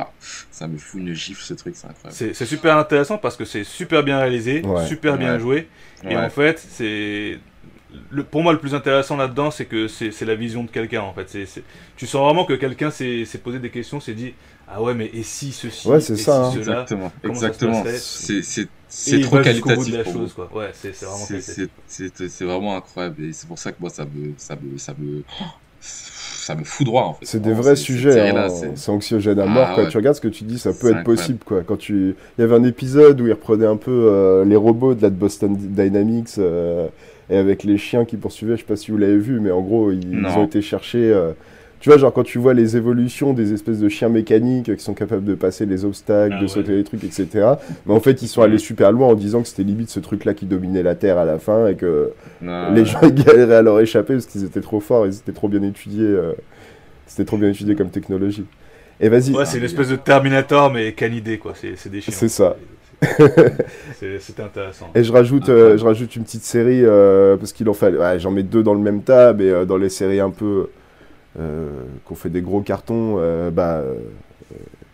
[0.51, 2.13] ça me fout une gifle ce truc, c'est incroyable.
[2.17, 4.85] C'est c'est super intéressant parce que c'est super bien réalisé, Ouais.
[4.85, 5.39] super bien Ouais.
[5.39, 5.67] joué.
[6.09, 7.37] Et en fait, c'est.
[8.11, 11.01] Le, pour moi, le plus intéressant là-dedans, c'est que c'est la vision de quelqu'un.
[11.01, 11.25] En fait,
[11.97, 14.33] tu sens vraiment que quelqu'un s'est posé des questions, s'est dit
[14.67, 16.61] ah ouais, mais et si ceci, Ouais, c'est et ça, si hein.
[16.63, 16.81] cela.
[16.81, 17.83] Exactement, exactement.
[18.87, 20.47] C'est trop qualitatif de la pour chose, moi.
[20.51, 20.61] quoi.
[20.63, 20.71] Ouais,
[21.87, 25.23] c'est vraiment incroyable et c'est pour ça que moi ça me ça me ça me
[25.81, 27.25] ça me fout droit en fait.
[27.25, 28.47] C'est des vrais sujets, hein.
[28.75, 29.69] c'est- anxiogène à Ah, mort.
[29.75, 29.89] Quand ouais.
[29.89, 31.03] tu regardes ce que tu dis, ça peut être incroyable.
[31.05, 31.39] possible.
[31.45, 31.63] Quoi.
[31.63, 32.15] Quand tu...
[32.37, 35.09] Il y avait un épisode où il reprenait un peu euh, les robots de la
[35.09, 36.87] Boston Dynamics euh,
[37.29, 38.55] et avec les chiens qui poursuivaient.
[38.55, 41.11] Je sais pas si vous l'avez vu, mais en gros, ils, ont été chercher.
[41.13, 41.31] euh,
[41.79, 44.93] Tu vois, genre quand tu vois les évolutions des espèces de chiens mécaniques qui sont
[44.93, 46.47] capables de passer les obstacles, Ah de ouais.
[46.47, 47.27] sauter les trucs, etc.
[47.85, 50.33] Mais en fait, ils sont allés super loin en disant que c'était limite ce truc-là
[50.33, 53.61] qui dominait la Terre à la fin et que Non, les gens ils galéraient à
[53.61, 56.03] leur échapper parce qu'ils étaient trop forts, ils étaient trop bien étudiés.
[56.05, 56.33] euh,
[57.05, 58.45] C'était trop bien étudié comme technologie.
[59.01, 59.31] Et vas-y.
[59.33, 61.53] Ouais, c'est une espèce de Terminator, mais canidé, quoi.
[61.55, 62.15] C'est c'est déchirant.
[62.17, 62.55] C'est ça.
[64.19, 64.89] C'est- intéressant.
[64.95, 67.97] Et je rajoute, euh, je rajoute une petite série euh, parce qu'il en fallait.
[67.97, 70.69] ouais, J'en mets deux dans le même tas, mais euh, dans les séries un peu
[72.05, 73.17] qu'on fait des gros cartons,
[73.51, 73.81] bah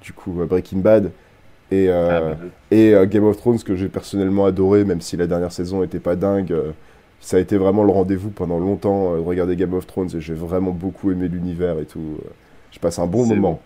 [0.01, 1.11] du coup Breaking Bad
[1.71, 2.37] et Ah, bah,
[2.71, 6.15] et Game of Thrones que j'ai personnellement adoré, même si la dernière saison était pas
[6.15, 6.55] dingue.
[7.19, 10.33] ça a été vraiment le rendez-vous pendant longtemps de regarder Game of Thrones et j'ai
[10.33, 12.17] vraiment beaucoup aimé l'univers et tout.
[12.71, 13.59] Je passe un bon moment.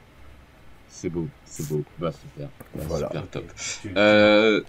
[0.89, 1.83] c'est beau, c'est beau.
[1.99, 3.07] Bah super, Bah, Voilà.
[3.07, 3.43] super top.
[3.81, 4.61] Tu, Euh,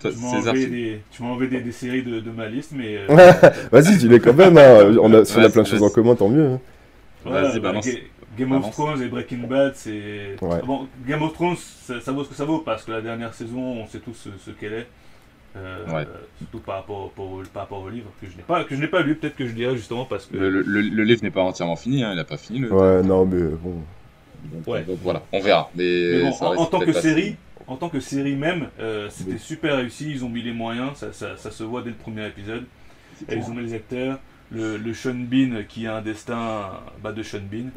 [0.00, 2.46] tu m'as César, enlevé, tu- des, tu m'as enlevé des, des séries de, de ma
[2.48, 2.98] liste, mais.
[2.98, 3.06] euh,
[3.72, 4.56] Vas-y, dis-les quand même.
[4.58, 4.96] hein.
[5.02, 6.46] On a, si on a plein de choses en commun, tant mieux.
[6.46, 6.60] hein.
[7.24, 7.86] Voilà, Vas-y, bah, balance.
[7.86, 7.98] Ga-
[8.38, 8.70] Game of.
[8.70, 10.36] Thrones et Breaking Bad, c'est.
[10.40, 10.60] Ouais.
[10.64, 13.34] Bon, Game of Thrones, ça, ça vaut ce que ça vaut parce que la dernière
[13.34, 14.86] saison, on sait tous ce, ce qu'elle est.
[15.56, 16.02] Euh, Ouais.
[16.02, 16.04] euh,
[16.38, 18.86] surtout par rapport, au- par rapport au livre que je n'ai pas, que je n'ai
[18.86, 19.16] pas lu.
[19.16, 20.36] Peut-être que je dirais justement parce que.
[20.38, 22.60] Le, le- le livre n'est pas entièrement fini, hein, il n'a pas fini.
[22.60, 22.72] Le...
[22.72, 23.74] Ouais, non, mais bon.
[24.44, 24.82] Donc, Ouais.
[24.82, 25.70] donc voilà, on verra.
[25.74, 29.32] Mais, Mais bon, ça en, tant que série, en tant que série même, euh, c'était
[29.32, 29.38] Oui.
[29.38, 30.10] super réussi.
[30.10, 32.64] Ils ont mis les moyens, ça, ça, ça se voit dès le premier épisode.
[33.28, 34.18] Et ils ont mis les acteurs.
[34.52, 36.62] Le, le Sean Bean qui a un destin
[37.04, 37.70] bah, de Sean Bean.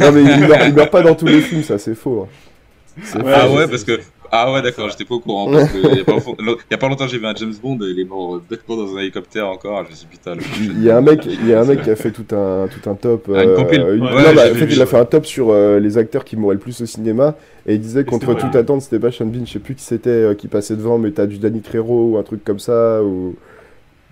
[0.00, 2.28] Non, mais il meurt, il meurt pas dans tous les films, ça, c'est faux.
[2.28, 3.18] hein.
[3.22, 4.00] Ouais, ah ouais, parce que
[4.32, 5.50] Ah ouais, d'accord, j'étais pas au courant.
[5.50, 7.34] Parce que il y a pas, longtemps- il y a pas longtemps, j'ai vu un
[7.34, 9.84] James Bond et il est mort bêtement dans un hélicoptère encore.
[9.84, 11.64] Je me suis dit, putain, le Il y a un mec, il y a un
[11.64, 13.30] mec qui a fait tout un, tout un top.
[13.34, 15.78] Ah, une Ouais, non, ouais, bah, en fait, il a fait un top sur euh,
[15.80, 17.34] les acteurs qui mouraient le plus au cinéma.
[17.66, 19.82] Et il disait Et contre toute attente, c'était pas Sean Bean, je sais plus qui
[19.82, 23.02] c'était euh, qui passait devant, mais t'as du Danny Trejo ou un truc comme ça.
[23.02, 23.34] Ou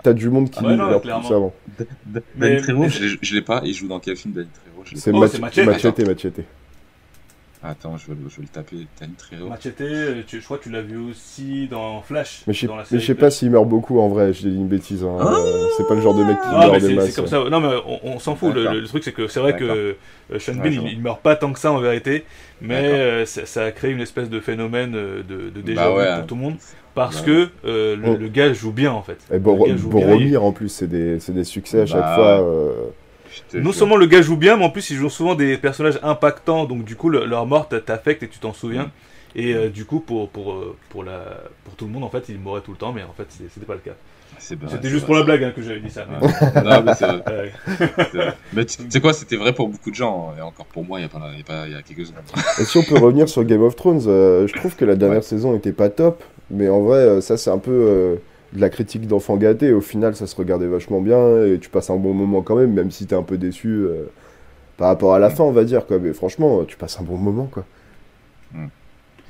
[0.03, 1.53] t'as du monde qui Ah ouais, non, plus avant.
[2.37, 3.63] Danny Trejo, je, l'ai- pas.
[3.65, 5.19] Il joue dans quel film Danny Trejo C'est Oh,
[5.65, 6.01] Machete.
[6.07, 6.45] Machete.
[7.67, 8.77] Attends, je vais, le- je vais le taper.
[9.01, 9.49] Danny Trejo.
[9.49, 12.43] Machete, tu- je crois que tu l'as vu aussi dans Flash.
[12.47, 14.33] Mais je sais dans la mais série je sais pas s'il meurt beaucoup en vrai,
[14.35, 15.03] je dis une bêtise.
[15.03, 15.17] hein.
[15.19, 17.07] Ah Euh, c'est pas le genre de mec qui Non, mais meurt des c'est masses.
[17.07, 17.43] c'est comme ça.
[17.49, 18.55] Non, mais on, on s'en fout.
[18.55, 21.53] Le, truc, c'est que c'est vrai que euh, Sean Bean, il, il meurt pas tant
[21.55, 22.25] que ça en vérité,
[22.61, 25.97] mais euh, ça, ça a créé une espèce de phénomène de, de déjà Bah vu
[25.97, 26.17] ouais.
[26.19, 26.57] pour tout le monde
[26.95, 28.17] parce Bah que euh, le, Oh.
[28.21, 29.19] le gars joue bien en fait.
[29.33, 32.43] Et bien, Boromir en plus, c'est des, succès à chaque Bah, fois.
[32.43, 32.73] euh,
[33.55, 36.65] Non seulement le gars joue bien, mais en plus ils jouent souvent des personnages impactants,
[36.65, 38.91] donc du coup le- leur mort t'a- t'affecte et tu t'en souviens.
[39.37, 41.21] Et euh, du coup pour, pour, euh, pour, la,
[41.65, 43.67] pour tout le monde en fait il mourait tout le temps, mais en fait c'était
[43.67, 43.93] pas le cas.
[44.39, 46.07] C'était juste pour la blague hein, que j'avais dit ça.
[46.11, 47.53] mais- non, mais c'est vrai.
[48.53, 50.31] Mais tu sais quoi, c'était vrai pour beaucoup de gens.
[50.31, 51.77] hein, Et encore pour moi, il y a, pas, il y a, pas- il y
[51.77, 52.23] a quelques secondes.
[52.61, 55.19] Et si on peut revenir sur Game of Thrones, euh, je trouve que la dernière
[55.19, 55.23] Ouais.
[55.23, 58.17] saison était pas top, mais en vrai, ça c'est un peu euh,
[58.55, 59.73] de la critique d'enfant gâté.
[59.73, 62.73] Au final, ça se regardait vachement bien et tu passes un bon moment quand même,
[62.73, 64.05] même si t'es un peu déçu euh,
[64.77, 65.87] par rapport à la fin, on va dire.
[65.87, 65.99] Quoi.
[65.99, 67.47] Mais franchement, tu passes un bon moment.
[67.47, 67.65] quoi.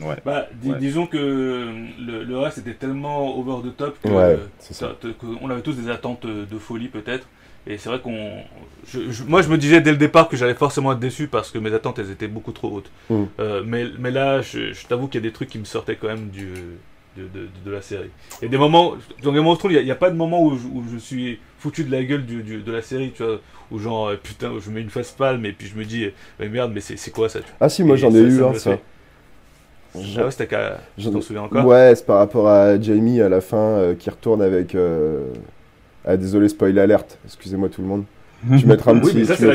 [0.00, 0.16] Ouais.
[0.24, 0.78] Bah, dis- Ouais.
[0.78, 4.92] disons que le, le reste était tellement over the top que, Ouais, c'est ça.
[5.00, 7.28] t'as- t'as- qu'on avait tous des attentes de folie peut-être.
[7.66, 8.42] Et c'est vrai qu'on.
[8.86, 11.50] je- je- moi, je me disais dès le départ que j'allais forcément être déçu parce
[11.50, 12.90] que mes attentes elles étaient beaucoup trop hautes.
[13.08, 13.22] Mm.
[13.40, 15.96] Euh, mais, mais là, je, je t'avoue qu'il y a des trucs qui me sortaient
[15.96, 16.48] quand même du,
[17.16, 18.10] de, de- de la série.
[18.40, 18.94] Il y a des moments.
[19.22, 20.66] Dans Game of Thrones, il n'y a, il y a pas de moment où je,
[20.66, 23.40] où je suis foutu de la gueule du, du- de la série, tu vois.
[23.70, 26.48] Où genre, euh, putain, je mets une face palme et puis je me dis, mais
[26.48, 27.46] merde, mais c'est quoi ça tu.
[27.60, 28.70] Ah si, moi j'en ai ça- eu ça un, ça.
[28.72, 28.82] fait-
[30.18, 30.80] Ah ouais, c'était qu'à.
[31.02, 31.64] T'en souviens encore?
[31.66, 34.74] Ouais, c'est par rapport à Jamie à la fin euh, qui retourne avec.
[34.74, 35.32] euh,
[36.04, 38.04] Ah, désolé, spoil alerte, excusez-moi tout le monde.
[38.58, 39.16] Tu mettras un Oui, petit.
[39.18, 39.46] mais ça, c'est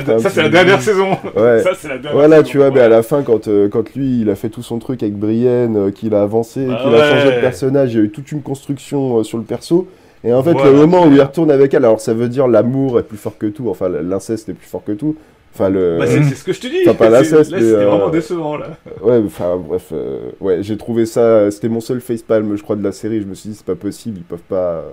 [0.42, 1.10] la, dernière saison.
[1.38, 1.62] Ouais.
[1.62, 2.48] Ça, la dernière Voilà, saison.
[2.50, 4.80] tu vois, mais à la fin, quand, euh, quand lui, il a fait tout son
[4.80, 8.02] truc avec Brienne, euh, qu'il a avancé, Ah qu'il a changé de personnage, il y
[8.02, 9.88] a eu toute une construction euh, sur le perso.
[10.24, 12.48] Et en fait, Voilà, le moment où il retourne avec elle, alors ça veut dire
[12.48, 15.16] l'amour est plus fort que tout, enfin l'inceste est plus fort que tout.
[15.54, 15.98] Enfin, le.
[16.00, 16.78] Bah, c'est ce que je te dis.
[16.86, 18.68] Enfin, pas C'est- l'inceste, Là, c'était vraiment décevant, là.
[19.02, 19.94] Ouais, enfin, bref,
[20.42, 21.50] ouais, j'ai trouvé ça.
[21.52, 23.22] C'était mon seul facepalm, je crois, de la série.
[23.22, 24.84] Je me suis dit, c'est pas possible, ils peuvent pas.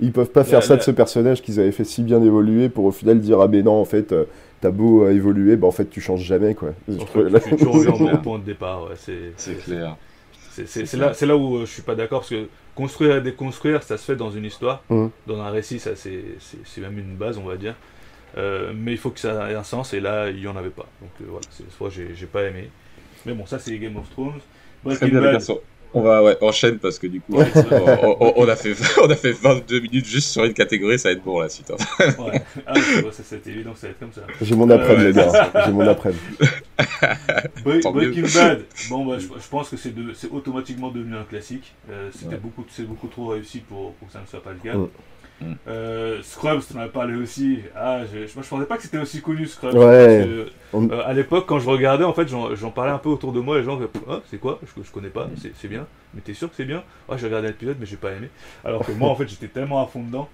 [0.00, 2.84] Ils peuvent pas faire ça de ce personnage qu'ils avaient fait si bien évoluer pour
[2.84, 4.24] au final dire, ah, mais non, en fait, euh,
[4.60, 6.70] t'as beau euh, évoluer, bah en fait, tu changes jamais, quoi.
[6.88, 7.04] Je En
[7.40, 8.84] tu, tu reviens au point de départ.
[8.84, 8.94] Ouais.
[8.96, 9.96] C'est clair.
[10.66, 13.82] c'est- là, c'est là où euh, je suis pas d'accord parce que construire et déconstruire,
[13.82, 15.10] ça se fait dans une histoire, Mhm.
[15.26, 17.74] dans un récit, ça c'est même une base, on va dire.
[18.36, 20.68] Euh, mais il faut que ça ait un sens et là il y en avait
[20.68, 20.86] pas.
[21.00, 22.68] Donc euh, voilà, c'est soit j'ai j'ai pas aimé.
[23.26, 24.40] Mais bon, ça c'est Game of Thrones.
[24.84, 25.40] Breaking Bad.
[25.94, 29.16] On va, ouais, enchaîne parce que du coup, on, on- on a fait, on a
[29.16, 31.70] fait 22 minutes juste sur une catégorie, ça va être bon la suite.
[31.70, 32.04] hein.
[32.22, 32.42] ouais.
[32.66, 34.20] Ah, ça, c'était évident que ça allait être comme ça.
[34.42, 35.50] J'ai mon après Ouais, les gars.
[35.64, 36.12] J'ai mon après.
[37.64, 41.72] Breaking Bad, bon, bah, je, je pense que c'est de- c'est automatiquement devenu un classique.
[41.90, 42.40] Euh, C'était Ouais.
[42.42, 44.76] beaucoup, c'est beaucoup trop réussi pour, pour que ça ne soit pas le cas.
[45.40, 45.52] Mm.
[45.68, 47.60] Euh, Scrubs, tu en as parlé aussi.
[47.76, 49.74] Ah, je, je, moi, je pensais pas que c'était aussi connu Scrubs.
[49.74, 50.46] Ouais.
[50.72, 53.32] On- euh, à l'époque, quand je regardais, en fait, j'en j'en parlais un peu autour
[53.32, 53.56] de moi.
[53.58, 54.58] Les gens disaient, ah, c'est quoi?
[54.64, 55.86] Je, je connais pas, c'est c'est bien.
[56.14, 56.82] Mais t'es sûr que c'est bien?
[57.08, 58.30] Ah, j'ai regardé l'épisode, mais j'ai pas aimé.
[58.64, 60.28] Alors que moi, en fait, j'étais tellement à fond dedans.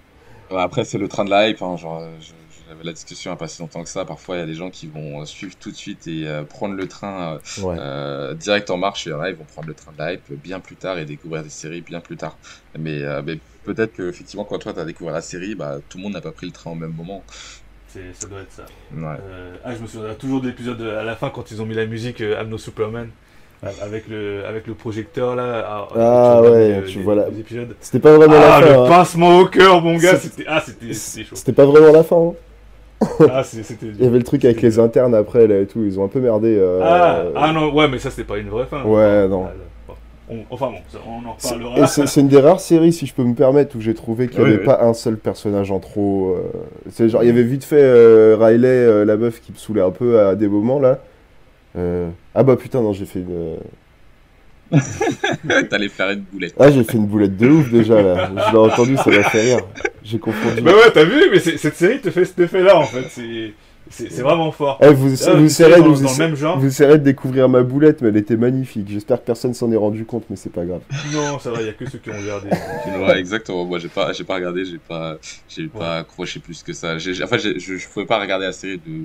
[0.55, 1.61] Après, c'est le train de la hype.
[1.61, 2.31] Hein, genre, euh, je-
[2.67, 4.05] j'avais la discussion a pas si longtemps que ça.
[4.05, 6.43] Parfois, il y a des gens qui vont euh, suivre tout de suite et euh,
[6.43, 7.75] prendre le train euh, Ouais.
[7.79, 9.07] euh, direct en marche.
[9.07, 11.43] Et là, ils vont prendre le train de la hype bien plus tard et découvrir
[11.43, 12.37] des séries bien plus tard.
[12.77, 15.97] Mais, euh, mais peut-être que effectivement, quand toi, tu as découvert la série, bah, tout
[15.97, 17.23] le monde n'a pas pris le train au même moment.
[17.87, 18.65] Ça doit être ça.
[18.93, 19.03] Ouais.
[19.29, 21.75] Euh, ah, je me souviens toujours de l'épisode à la fin quand ils ont mis
[21.75, 23.09] la musique euh, I'm No Superman
[23.81, 25.65] avec le avec le projecteur là.
[25.65, 27.73] Ah, Ah, ouais, les- tu les- vois la- les épisodes.
[27.79, 28.83] C'était pas vraiment Ah, la le fin.
[28.83, 28.87] hein.
[28.89, 30.17] pincement au cœur, mon gars.
[30.19, 31.35] C'était ah, c'était c'était chaud.
[31.37, 32.33] C'était pas vraiment la fin.
[33.01, 33.07] Hein.
[33.31, 33.85] Ah, c'était.
[33.85, 35.83] Il y avait le truc avec les internes après là et tout.
[35.83, 36.55] Ils ont un peu merdé.
[36.57, 38.83] euh, Ah, ah non, ouais, mais ça c'était pas une vraie fin.
[38.83, 39.45] Ouais, non.
[39.47, 39.51] Ah.
[40.27, 41.85] On- enfin bon, on en C'est- reparlera.
[41.87, 44.45] C'est une des rares séries, si je peux me permettre, où j'ai trouvé qu'il n'y
[44.47, 44.65] avait oui.
[44.65, 46.31] pas un seul personnage en trop.
[46.35, 46.41] euh,
[46.89, 49.81] C'est genre, il y avait vite fait euh, Riley, euh, la meuf qui me saoulait
[49.83, 50.97] un peu à des moments là.
[52.33, 53.57] Ah bah putain, non, j'ai fait une.
[55.69, 56.55] T'allais faire une boulette.
[56.59, 58.31] Ah, j'ai fait une boulette de ouf déjà là.
[58.47, 59.59] Je l'ai entendu, ça m'a fait rire.
[60.03, 60.61] J'ai confondu.
[60.61, 63.05] Bah ouais, t'as vu, mais cette série te fait cet effet-là en fait.
[63.89, 64.79] C'est vraiment fort.
[64.81, 66.59] Eh, vous, Ah, vous, une série essayerez, dans, vous, dans le essa- même genre.
[66.59, 68.87] vous essayerez de découvrir ma boulette, mais elle était magnifique.
[68.89, 70.81] J'espère que personne s'en est rendu compte, mais c'est pas grave.
[71.13, 72.49] Non, ça va, il y a que ceux qui ont regardé.
[72.99, 73.63] Ouais, exactement.
[73.65, 76.95] Moi, j'ai pas, j'ai pas regardé, j'ai pas, j'ai pas accroché plus que ça.
[77.23, 79.01] Enfin, je, je pouvais pas regarder la série de, de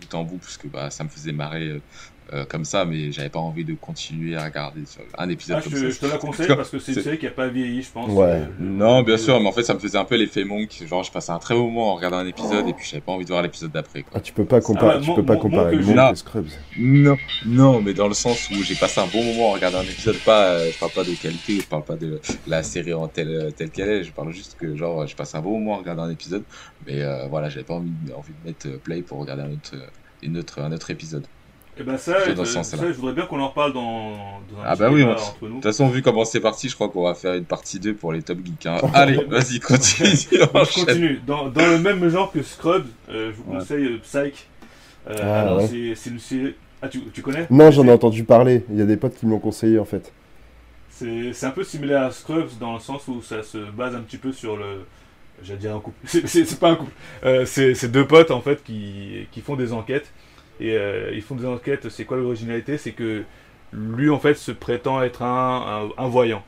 [0.00, 1.82] bout en bout parce que bah, ça me faisait marrer
[2.32, 5.62] euh, comme ça, mais j'avais pas envie de continuer à regarder sur un épisode Ah,
[5.62, 5.90] comme je, ça.
[5.90, 8.10] je te la conseille Parce que c'est une série qui a pas vieilli, je pense.
[8.10, 8.24] Ouais.
[8.24, 10.70] Euh, Non, bien sûr, mais en fait, ça me faisait un peu l'effet Monk.
[10.88, 13.12] Genre, je passais un très bon moment en regardant un épisode et puis j'avais pas
[13.12, 14.04] envie de voir l'épisode d'après.
[14.14, 16.46] Ah, tu peux pas comparer, Ah, tu mon- peux pas comparer Monk et Scrubs.
[16.78, 19.82] Non, non, mais dans le sens où j'ai passé un bon moment en regardant un
[19.82, 23.06] épisode, pas, euh, je parle pas de qualité, je parle pas de la série en
[23.06, 25.74] telle, euh, telle qu'elle est, je parle juste que genre, j'ai passé un bon moment
[25.74, 26.44] en regardant un épisode,
[26.86, 29.74] mais euh, voilà, j'avais pas envie, envie de mettre play pour regarder un autre,
[30.22, 31.26] une autre, un autre épisode.
[31.76, 32.78] Et ben ça, Je vais dans euh, ce sens-là.
[32.78, 34.10] ça, je voudrais bien qu'on en reparle dans,
[34.52, 35.48] dans un Ah petit bah oui, on- entre nous.
[35.48, 37.94] De toute façon, vu comment c'est parti, je crois qu'on va faire une partie 2
[37.94, 38.66] pour les Top Geeks.
[38.66, 38.76] Hein.
[38.94, 40.08] Allez, vas-y, continue.
[40.30, 40.46] Je
[40.84, 41.20] continue.
[41.26, 43.58] Dans, dans le même genre que Scrubs, euh, je vous Ouais.
[43.58, 44.46] conseille euh, Psych.
[45.10, 45.66] Euh, Ah, alors, ouais.
[45.68, 46.54] c'est c'est une série.
[46.80, 47.46] Ah, tu, tu connais?
[47.50, 48.64] Non, j'en ai entendu parler.
[48.70, 50.12] Il y a des potes qui me l'ont conseillé en fait.
[50.90, 54.00] C'est c'est un peu similaire à Scrubs dans le sens où ça se base un
[54.00, 54.84] petit peu sur le.
[55.42, 55.96] J'allais dire un couple.
[56.06, 56.92] C'est- C'est c'est pas un couple.
[57.24, 60.12] Euh, c'est c'est deux potes en fait qui, qui font des enquêtes.
[60.60, 61.88] Et euh, ils font des enquêtes.
[61.88, 62.78] C'est quoi l'originalité?
[62.78, 63.24] C'est que
[63.72, 66.44] lui en fait se prétend être un, un, un voyant.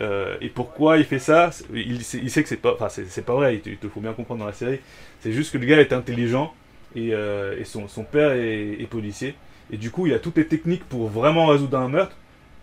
[0.00, 1.50] Euh, et pourquoi il fait ça?
[1.74, 2.74] Il, sait- il sait que c'est pas.
[2.74, 3.60] Enfin, c'est pas vrai.
[3.64, 4.80] Il te, faut bien comprendre dans la série.
[5.20, 6.54] C'est juste que le gars est intelligent
[6.96, 9.34] et, euh, et son, son père est, est policier.
[9.70, 12.16] Et du coup, il a toutes les techniques pour vraiment résoudre un meurtre.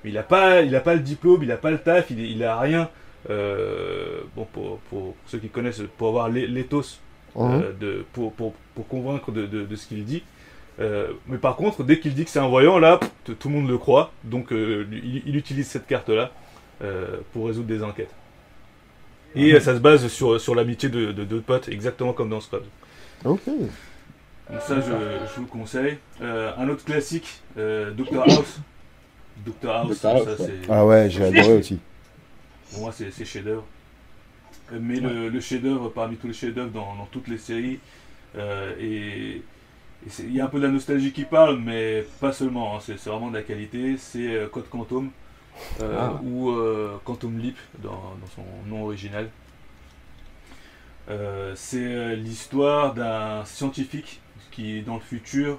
[0.04, 2.20] Mais il a pas, il a pas le diplôme, il a pas le taf, il,
[2.20, 2.89] il a rien.
[3.30, 7.00] Euh, bon, pour, pour ceux qui connaissent, pour avoir l'é- l'éthos
[7.80, 10.24] de, pour, pour, pour convaincre de, de, de ce qu'il dit.
[10.80, 13.56] Euh, mais par contre, dès qu'il dit que c'est un voyant, là, pff, tout le
[13.56, 14.12] monde le croit.
[14.24, 16.32] Donc, euh, il, il utilise cette carte-là
[16.82, 18.13] euh, pour résoudre des enquêtes.
[19.36, 22.63] Et ça se base sur, sur l'amitié de, de deux potes, exactement comme dans Scrubs.
[23.26, 23.42] Ok.
[23.48, 25.98] Donc ça, je, je vous le conseille.
[26.22, 28.60] Euh, un autre classique, euh, Dr House.
[29.46, 30.36] Dr House, ça, House, ouais.
[30.39, 30.72] c'est...
[30.72, 31.78] Ah ouais, j'ai adoré aussi.
[32.72, 33.65] Pour moi, c'est c'est chef-d'œuvre.
[34.72, 37.80] Mais le, le chef-d'œuvre parmi tous les chefs-d'œuvre dans, dans toutes les séries,
[38.36, 39.44] euh, et
[40.19, 42.75] il y a un peu de la nostalgie qui parle, mais pas seulement.
[42.77, 43.97] hein, c'est vraiment de la qualité.
[43.97, 45.09] C'est euh, Code Quantum
[45.81, 46.19] euh, Ah.
[46.23, 49.29] ou euh, Quantum Leap dans, dans son nom original.
[51.55, 55.57] C'est l'histoire d'un scientifique qui, dans le futur,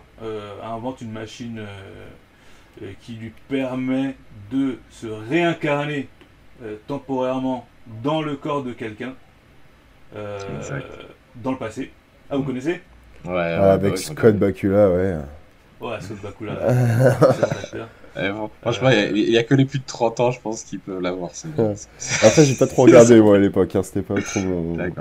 [0.63, 1.61] invente une machine
[3.03, 4.17] qui lui permet
[4.51, 6.09] de se réincarner
[6.87, 7.67] temporairement
[8.03, 9.15] dans le corps de quelqu'un
[10.13, 11.93] dans le passé.
[12.29, 12.47] Ah, vous Mm.
[12.47, 12.81] connaissez?
[13.25, 15.17] Ouais, ouais, Ah, bah avec ouais, Scott Bakula, ouais.
[15.81, 16.53] Ouais, Scott Bakula.
[18.33, 21.01] bon, franchement, il y, a que les plus de 30 ans, je pense, qui peuvent
[21.01, 21.31] l'avoir.
[22.23, 24.41] Après, j'ai pas trop regardé moi à l'époque, hein, c'était pas trop.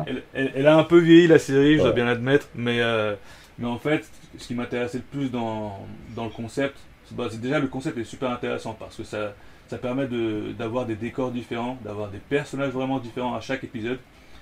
[0.07, 3.15] Elle, elle- elle a un peu vieilli la série, je dois bien l'admettre, mais, euh,
[3.57, 4.05] mais en fait,
[4.37, 5.79] ce qui m'intéressait le plus dans,
[6.15, 9.33] dans le concept, c'est bah, c'est déjà le concept est super intéressant parce que ça,
[9.67, 13.97] ça permet de- d'avoir des décors différents, d'avoir des personnages vraiment différents à chaque épisode.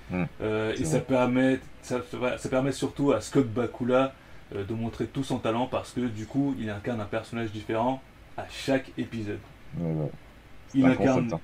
[0.10, 0.24] Mm.
[0.42, 2.02] Euh, et ça permet, ça,
[2.38, 4.14] ça permet surtout à Scott Bakula
[4.56, 8.02] euh, de montrer tout son talent parce que du coup, il incarne un personnage différent
[8.38, 9.40] à chaque épisode.
[9.78, 10.12] Ouais, ouais.
[10.74, 11.40] Il incarne, concept, hein.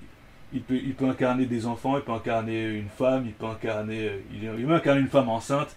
[0.54, 4.08] il, peut, il peut incarner des enfants, il peut incarner une femme, il peut incarner,
[4.08, 5.76] euh, il, il peut incarner une femme enceinte,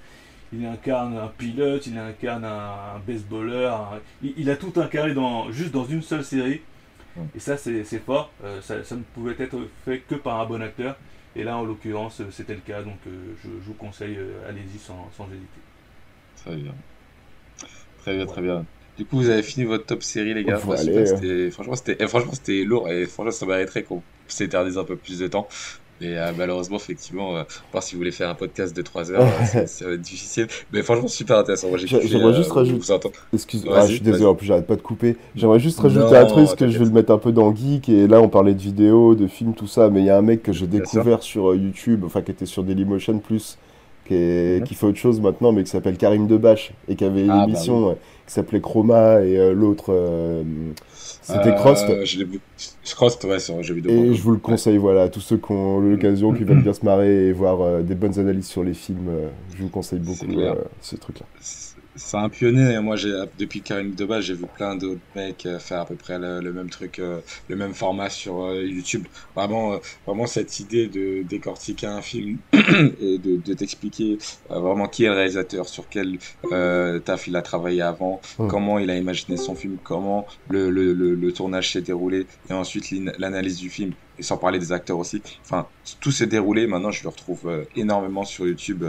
[0.52, 5.14] il incarne un pilote, il incarne un, un baseballeur, un- il, il a tout incarné
[5.14, 6.60] dans, juste dans une seule série.
[7.34, 8.30] Et ça, c'est c'est fort.
[8.44, 10.96] Euh, ça, ça ne pouvait être fait que par un bon acteur.
[11.36, 12.82] Et là, en l'occurrence, euh, c'était le cas.
[12.82, 15.60] Donc, euh, je, je vous conseille, euh, allez-y sans, sans hésiter.
[16.34, 16.82] Très bien.
[17.96, 18.66] Très bien, très bien.
[18.96, 20.62] Du coup, vous avez fini votre top série, les gars.
[20.68, 20.76] Hein.
[20.76, 24.96] c'était- franchement, c'était eh, franchement, c'était lourd et franchement, ça mériterait qu'on s'éternise un peu
[24.98, 25.48] plus de temps.
[26.00, 29.10] Mais euh, malheureusement, effectivement, euh, à part si vous voulez faire un podcast de 3
[29.12, 30.46] heures, euh, c'est- ça va être difficile.
[30.72, 31.68] Mais franchement, super intéressant.
[31.68, 33.14] Moi, j'aimerais euh, juste rajouter- vous entendre.
[33.32, 35.16] Excuse, Vas-y, ah, je suis désolé, en plus j'arrête pas de couper.
[35.34, 37.88] J'aimerais juste rajouter Non, un truc, que je vais le mettre un peu dans geek,
[37.88, 40.22] et là on parlait de vidéos, de films, tout ça, mais il y a un
[40.22, 43.56] mec que j'ai découvert sur euh, YouTube, enfin qui était sur Dailymotion Plus,
[44.06, 44.66] qui, est- Mhm.
[44.66, 47.38] qui fait autre chose maintenant, mais qui s'appelle Karim Debache, et qui avait une Ah,
[47.38, 47.92] bah émission euh,
[48.26, 49.86] qui s'appelait Chroma, et euh, l'autre,
[51.30, 52.04] euh, c'était Euh, Crost.
[52.04, 52.40] Je vu.
[52.94, 53.92] Crost, ouais, sur un jeu vidéo.
[53.92, 56.72] Et je vous le conseille, voilà, à tous ceux qui ont l'occasion, qui veulent bien
[56.72, 60.00] se marrer et voir euh, des bonnes analyses sur les films, euh, je vous conseille
[60.00, 61.26] beaucoup euh, ce truc-là.
[61.98, 62.78] C'est un pionnier.
[62.80, 66.18] Moi, j'ai depuis Karim Debache, j'ai vu plein d'autres mecs euh, faire à peu près
[66.18, 69.08] le, le même truc, euh, le même format sur euh, YouTube.
[69.34, 74.18] Vraiment, vraiment cette idée de décortiquer un film et de, de t'expliquer
[74.50, 76.18] vraiment qui est le réalisateur, sur quel
[76.52, 78.48] euh, taf il a travaillé avant, Mm.
[78.48, 82.52] comment il a imaginé son film, comment le, le, le, le tournage s'est déroulé, et
[82.52, 83.94] ensuite l'analyse du film.
[84.18, 85.22] Et sans parler des acteurs aussi.
[85.44, 85.66] Enfin,
[86.00, 86.66] tout s'est déroulé.
[86.66, 88.82] Maintenant, je le retrouve euh, énormément sur YouTube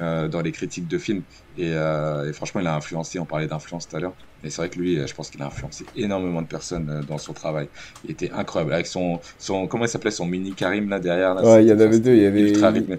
[0.00, 1.22] euh, dans les critiques de films.
[1.58, 4.14] Et, euh, et franchement, il a influencé, on parlait d'influence tout à l'heure.
[4.42, 7.02] Et c'est vrai que lui, euh, je pense qu'il a influencé énormément de personnes euh,
[7.02, 7.68] dans son travail.
[8.04, 8.72] Il était incroyable.
[8.72, 11.34] Avec son, son comment il s'appelait, son mini Karim là derrière.
[11.34, 12.14] Là, Ouais, il y en avait deux.
[12.14, 12.50] Il y avait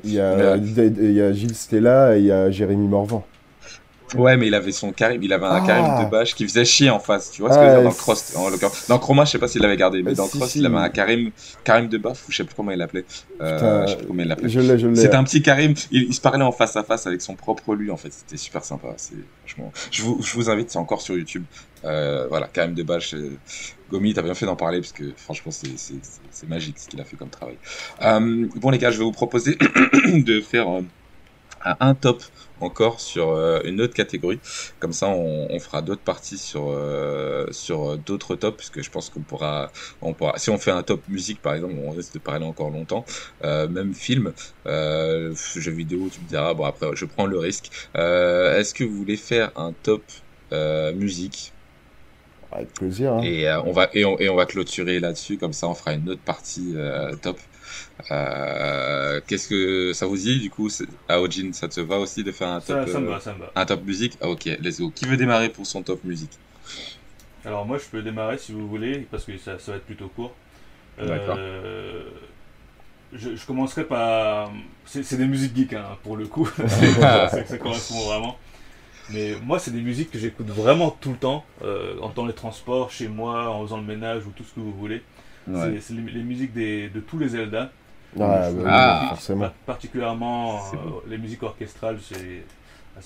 [0.03, 3.25] il y a, euh, il y a Gilles Stella et il y a Jérémy Morvan.
[4.15, 5.65] Ouais, mais il avait son Karim, il avait un Ah.
[5.65, 7.83] Karim de bâche qui faisait chier en face, tu vois ce que je veux dire
[7.83, 8.87] dans Cross, en l'occurrence.
[8.87, 10.59] Dans Chroma, je sais pas s'il l'avait gardé, mais dans si, Cross, si.
[10.59, 11.31] il avait un Karim,
[11.63, 13.05] Karim de baffe, ou je sais plus comment il l'appelait.
[13.41, 14.49] Euh, je sais plus comment il l'appelait.
[14.49, 14.95] Je l'ai, je l'ai.
[14.95, 17.73] C'était un petit Karim, il, il se parlait en face à face avec son propre
[17.75, 18.11] lui, en fait.
[18.11, 18.89] C'était super sympa.
[18.97, 19.13] C'est,
[19.45, 21.43] franchement, je vous, je vous invite, c'est encore sur YouTube.
[21.83, 23.13] Euh, voilà, Karim de bâche.
[23.15, 23.31] euh,
[23.91, 27.17] Gomi, t'as bien fait d'en parler parce que franchement, c'est, magique ce qu'il a fait
[27.17, 27.57] comme travail.
[28.03, 29.57] Euh, bon, les gars, je vais vous proposer
[30.05, 30.81] de faire euh,
[31.79, 32.21] un top
[32.63, 34.39] encore sur euh, une autre catégorie.
[34.79, 39.09] Comme ça, on, on fera d'autres parties sur euh, sur d'autres tops, puisque je pense
[39.09, 39.71] qu'on pourra,
[40.01, 40.37] on pourra.
[40.37, 43.05] Si on fait un top musique, par exemple, on risque de parler encore longtemps.
[43.43, 44.33] Euh, même film,
[44.67, 46.53] euh, jeux vidéo, tu me diras.
[46.53, 47.69] Bon, après, je prends le risque.
[47.97, 50.03] Euh, Est-ce que vous voulez faire un top
[50.53, 51.53] euh, musique?
[52.51, 53.13] Avec plaisir.
[53.13, 53.21] hein.
[53.23, 55.37] et euh, on va et on, et on va clôturer là-dessus.
[55.37, 57.39] Comme ça, on fera une autre partie euh, top.
[58.11, 62.31] Euh, Qu'est-ce que ça vous dit du coup c'est- Aojin, ça te va aussi de
[62.31, 63.51] faire un Ça, top ça me euh, va, ça me va.
[63.55, 64.17] un top musique?
[64.21, 64.91] Ah, Ok, let's go.
[64.93, 66.31] Qui veut démarrer pour son top musique?
[67.45, 70.07] Alors moi je peux démarrer si vous voulez parce que ça, ça va être plutôt
[70.09, 70.33] court.
[70.97, 71.35] D'accord.
[71.39, 72.03] Euh,
[73.13, 74.51] je, je commencerai par...
[74.85, 76.49] C'est c'est des musiques geeks hein, pour le coup.
[77.01, 77.27] Ah.
[77.29, 78.37] ça, ça correspond vraiment.
[79.09, 81.43] Mais moi c'est des musiques que j'écoute vraiment tout le temps.
[81.63, 84.59] euh, en dans les transports, chez moi, en faisant le ménage ou tout ce que
[84.59, 85.01] vous voulez.
[85.47, 85.77] Ouais.
[85.81, 87.71] C'est les, les musiques des, de tous les Zelda.
[88.15, 89.05] Ouais, bah Ah.
[89.09, 89.41] forcément.
[89.41, 90.77] Par- particulièrement euh,
[91.07, 92.43] les musiques orchestrales, c'est,
[92.97, 93.01] ah,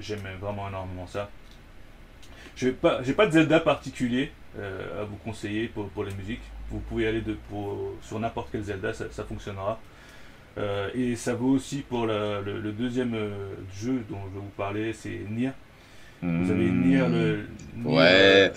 [0.00, 1.28] j'aime vraiment énormément ça.
[2.56, 6.14] Je n'ai pas, j'ai pas de Zelda particulier euh, à vous conseiller pour, pour les
[6.14, 6.42] musiques.
[6.70, 9.78] Vous pouvez aller de, pour, sur n'importe quel Zelda, ça, ça fonctionnera.
[10.58, 13.14] Euh, et ça vaut aussi pour la- le, le deuxième
[13.80, 15.50] jeu dont je vais vous parler, c'est Nier.
[16.22, 16.82] Vous avez Hmm.
[16.82, 18.02] Nier, le, Nier, Ouais.
[18.02, 18.48] euh,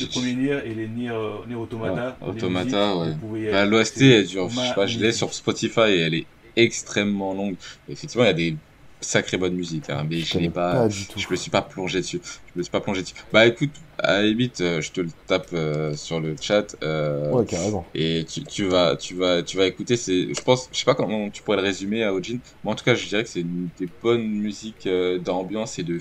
[0.00, 2.18] le premier Nier et les Nier, euh, Nier Automata.
[2.20, 3.42] Ouais, Automata, musiques, ouais.
[3.42, 3.64] y Bah.
[3.66, 4.48] L'OST est dure.
[4.48, 7.56] Je sais pas, je l'ai sur Spotify et elle est extrêmement longue.
[7.88, 8.58] Effectivement, il y a des
[9.02, 10.72] sacrées bonnes musiques, hein, mais Je je l'ai pas.
[10.82, 11.18] pas du tout.
[11.18, 12.20] Je me suis pas plongé dessus.
[12.46, 13.14] Je me suis pas plongé dessus.
[13.32, 16.76] Bah écoute, à la limite, euh, je te le tape euh, sur le chat.
[16.84, 17.86] euh, Ouais, carrément.
[17.94, 19.96] Et tu, tu vas, tu vas, tu vas écouter.
[19.96, 22.38] C'est, je pense, je sais pas comment tu pourrais le résumer à Ojin.
[22.62, 25.82] Mais en tout cas, je dirais que c'est une des bonnes musiques euh, d'ambiance et
[25.82, 25.98] de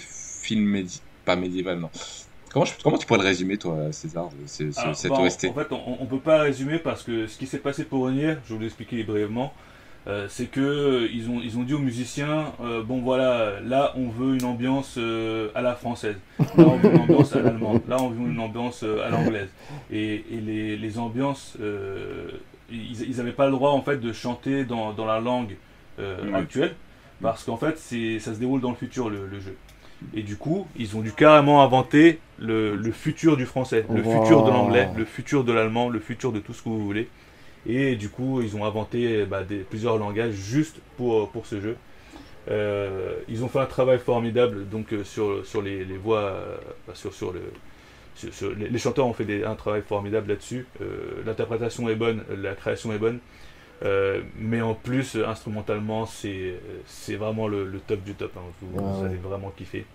[0.49, 1.89] film médi pas médiéval, non.
[2.51, 5.53] Comment, je- comment tu pourrais le résumer, toi, César, ce- ce- Alors, cette OST En
[5.53, 8.49] fait, on, on peut pas résumer parce que ce qui s'est passé pour Nier, je
[8.49, 9.53] vais vous l'expliquer brièvement,
[10.07, 13.93] euh, c'est que euh, ils ont, ils ont dit aux musiciens, euh, bon voilà, là
[13.95, 14.97] on veut une ambiance
[15.53, 18.81] à la française, là on veut une ambiance à l'allemande, là on veut une ambiance
[18.83, 19.49] à l'anglaise.
[19.91, 21.55] Et, et les, les ambiances,
[22.71, 25.55] ils, ils avaient pas le droit en fait de chanter dans, dans la langue
[26.33, 26.73] actuelle
[27.21, 29.55] parce qu'en fait c'est, ça se déroule dans le futur le, le jeu.
[30.13, 34.11] Et du coup, ils ont dû carrément inventer le, le futur du français, le Wow.
[34.13, 37.09] futur de l'anglais, le futur de l'allemand, le futur de tout ce que vous voulez.
[37.65, 41.77] Et du coup, ils ont inventé bah, des, plusieurs langages juste pour, pour ce jeu.
[42.49, 46.57] Euh, ils ont fait un travail formidable donc euh, sur, sur les, les voix, euh,
[46.93, 47.41] sur, sur le,
[48.15, 50.67] sur- sur- les, les chanteurs ont fait des- un travail formidable là-dessus.
[51.25, 53.19] L'interprétation est bonne, la création est bonne.
[53.83, 58.35] Euh, mais en plus, euh, instrumentalement, c'est c'est vraiment le, le top du top.
[58.37, 58.41] hein.
[58.61, 59.05] Vous, Ouais, vous ouais.
[59.05, 59.87] allez vraiment kiffer.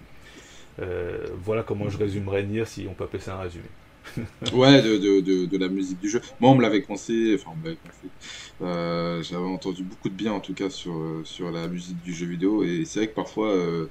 [0.80, 3.70] Euh, voilà comment je résumerais Nier si on peut appeler ça un résumé.
[4.52, 6.20] Ouais, de, de, de, de la musique du jeu.
[6.38, 8.12] Moi, on me l'avait conseillé, enfin, on me l'avait conseillé.
[8.60, 12.26] Euh, J'avais entendu beaucoup de bien, en tout cas, sur, sur la musique du jeu
[12.26, 12.62] vidéo.
[12.62, 13.88] Et c'est vrai que parfois, euh,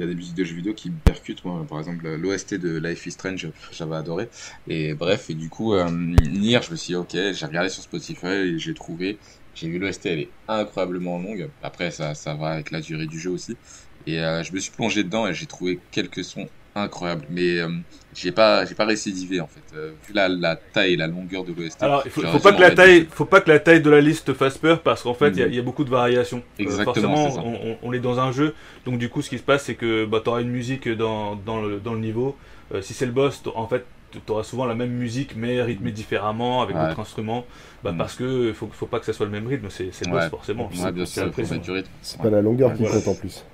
[0.00, 1.44] il y a des musiques de jeux vidéo qui me percutent.
[1.44, 4.30] Moi, par exemple, l'OST de Life is Strange, j'avais adoré.
[4.66, 7.82] Et bref, et du coup, euh, Nier, je me suis dit, ok, j'ai regardé sur
[7.82, 9.18] Spotify et j'ai trouvé.
[9.52, 11.50] J'ai vu l'OST, elle est incroyablement longue.
[11.60, 13.58] Après, ça, ça va avec la durée du jeu aussi.
[14.06, 17.24] Et euh, je me suis plongé dedans et j'ai trouvé quelques sons incroyables.
[17.30, 17.68] Mais euh,
[18.14, 19.60] j'ai pas, j'ai pas récidivé en fait.
[19.76, 21.82] Euh, vu la, la taille et la longueur de l'OST.
[21.82, 24.00] Alors, il faut, faut pas que la taille, faut pas que la taille de la
[24.00, 26.38] liste te fasse peur parce qu'en fait, il y a- y, a beaucoup de variations.
[26.38, 28.54] Euh, Exactement, forcément, on, on- on est dans un jeu,
[28.84, 31.36] donc du coup, ce qui se passe, c'est que bah, tu auras une musique dans,
[31.36, 32.36] dans, le, dans le niveau.
[32.72, 35.92] Euh, si c'est le boss, en fait, tu auras souvent la même musique, mais rythmée
[35.92, 36.88] différemment, avec Ouais.
[36.88, 37.44] d'autres instruments.
[37.84, 37.98] Bah, Mhm.
[37.98, 40.28] Parce que faut, faut pas que ça soit le même rythme, c'est le boss, Ouais.
[40.30, 40.64] forcément.
[40.64, 41.54] Ouais, C'est- bien c'est sûr, la il faut pression.
[41.54, 41.90] mettre du rythme.
[42.02, 42.96] C'est pas la longueur qui Voilà.
[42.96, 43.44] compte en plus.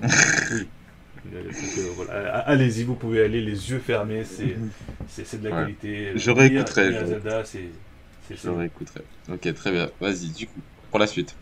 [0.52, 0.68] Oui.
[1.26, 2.38] Euh, euh, voilà.
[2.40, 5.62] Allez-y, vous pouvez aller les yeux fermés, c'est de la Ouais.
[5.62, 6.12] qualité.
[6.16, 9.00] Je Nier- réécouterai, Nier je- réécouterai.
[9.32, 9.88] Ok, très bien.
[10.00, 10.60] Vas-y, du coup,
[10.90, 11.34] pour la suite.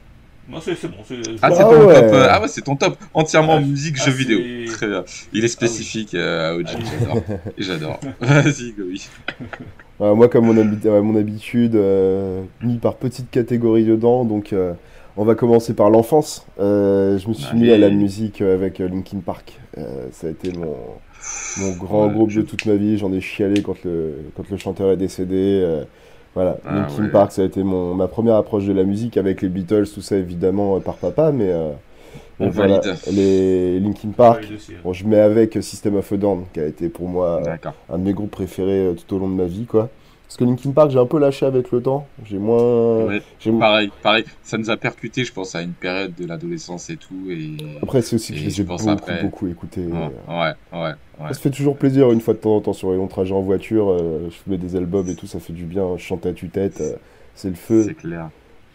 [0.51, 0.97] Non, c'est bon.
[1.07, 1.95] c'est- Ah, Ah c'est ton ouais.
[1.95, 2.05] top.
[2.14, 2.97] euh, Ah ouais, c'est ton top.
[3.12, 4.39] Entièrement Ah, musique, ah, jeux vidéo.
[4.72, 5.05] Très bien.
[5.35, 6.66] Il est spécifique euh, à OG.
[6.70, 6.79] Ah.
[6.99, 7.22] J'adore.
[7.59, 8.01] J'adore.
[8.20, 9.09] Vas-y, Gobi.
[10.01, 14.72] Euh, moi, comme mon, habitude, euh, mis par petites catégories dedans, donc euh,
[15.16, 16.47] on va commencer par l'enfance.
[16.61, 19.59] Euh, je me suis mis à la musique euh, avec euh, Linkin Park.
[19.79, 20.74] Euh, ça a été mon,
[21.61, 22.99] mon grand groupe de toute ma vie.
[22.99, 25.62] J'en ai chialé quand le, quand le chanteur est décédé.
[25.64, 25.85] euh,
[26.35, 27.11] voilà, Ah, Linkin ouais.
[27.11, 30.03] Park, ça a été mon, ma première approche de la musique avec les Beatles, tout
[30.03, 31.72] ça évidemment euh, par papa, mais, euh,
[32.39, 34.45] voilà, les Linkin Park.
[34.55, 34.79] Aussi, ouais.
[34.85, 37.43] Bon, je mets avec System of a Down, qui a été pour moi
[37.91, 39.89] un de mes groupes préférés tout au long de ma vie, quoi.
[40.29, 42.07] Parce que Linkin Park, j'ai un peu lâché avec le temps.
[42.26, 43.05] J'ai moins.
[43.07, 43.22] Ouais.
[43.41, 44.24] j'ai- Pareil, pareil.
[44.43, 47.31] Ça nous a percuté, je pense, à une période de l'adolescence et tout.
[47.31, 47.57] Et...
[47.83, 49.87] Après, c'est aussi que Et je les je ai pense beaucoup, après- beaucoup écoutés.
[49.87, 50.93] Ouais, ouais, ouais.
[51.29, 53.33] Ça se fait toujours plaisir une fois de temps en temps sur les longs trajets
[53.35, 53.91] en voiture.
[53.91, 55.97] euh, je mets des albums et tout, ça fait du bien.
[55.97, 56.93] Je chante à tue-tête, euh,
[57.35, 57.85] c'est le feu.
[57.87, 58.29] C'est clair.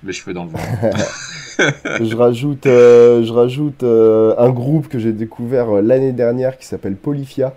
[0.04, 0.60] Les cheveux dans le vent.
[2.02, 6.66] je rajoute, euh, je rajoute euh, un groupe que j'ai découvert euh, l'année dernière qui
[6.66, 7.54] s'appelle Polyphia.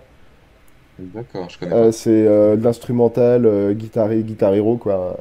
[0.99, 5.17] D'accord, je connais Euh, c'est euh, de l'instrumental, euh, guitare, guitar hero, quoi.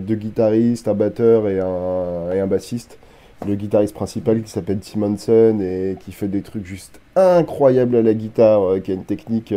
[0.00, 2.98] Deux guitaristes, un batteur et un, et un bassiste.
[3.46, 8.14] Le guitariste principal qui s'appelle Simonson et qui fait des trucs juste incroyables à la
[8.14, 9.52] guitare, qui a une technique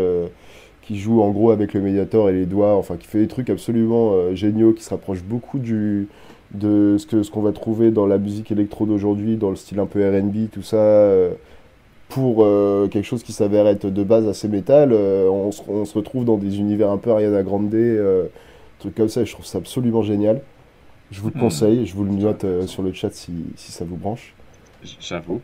[0.81, 3.49] qui joue en gros avec le médiator et les doigts, enfin qui fait des trucs
[3.49, 6.09] absolument euh, géniaux, qui se rapprochent beaucoup du,
[6.51, 9.79] de ce que ce qu'on va trouver dans la musique électro d'aujourd'hui, dans le style
[9.79, 10.77] un peu R&B, tout ça.
[10.77, 11.31] euh,
[12.09, 15.85] pour euh, quelque chose qui s'avère être de base assez métal, euh, on, se, on
[15.85, 18.25] se retrouve dans des univers un peu Ariana Grande, euh,
[18.79, 20.41] trucs comme ça, et je trouve ça absolument génial.
[21.11, 21.39] Je vous le Hmm.
[21.39, 24.35] conseille, je vous le note euh, sur le chat si, si ça vous branche.
[24.99, 25.41] J'avoue.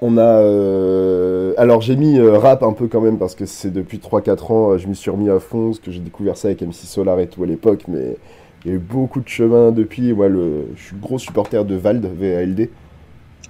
[0.00, 1.54] On a.
[1.56, 4.86] alors j'ai mis rap un peu quand même parce que c'est depuis 3-4 ans, je
[4.86, 7.42] m'y suis remis à fond, parce que j'ai découvert ça avec MC Solar et tout
[7.42, 8.16] à l'époque, mais
[8.64, 10.12] il y a eu beaucoup de chemin depuis.
[10.12, 12.68] Moi, le, je suis gros supporter de Vald, VALD,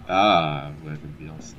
[0.08, 1.54] Ah, ouais, j'aime bien aussi.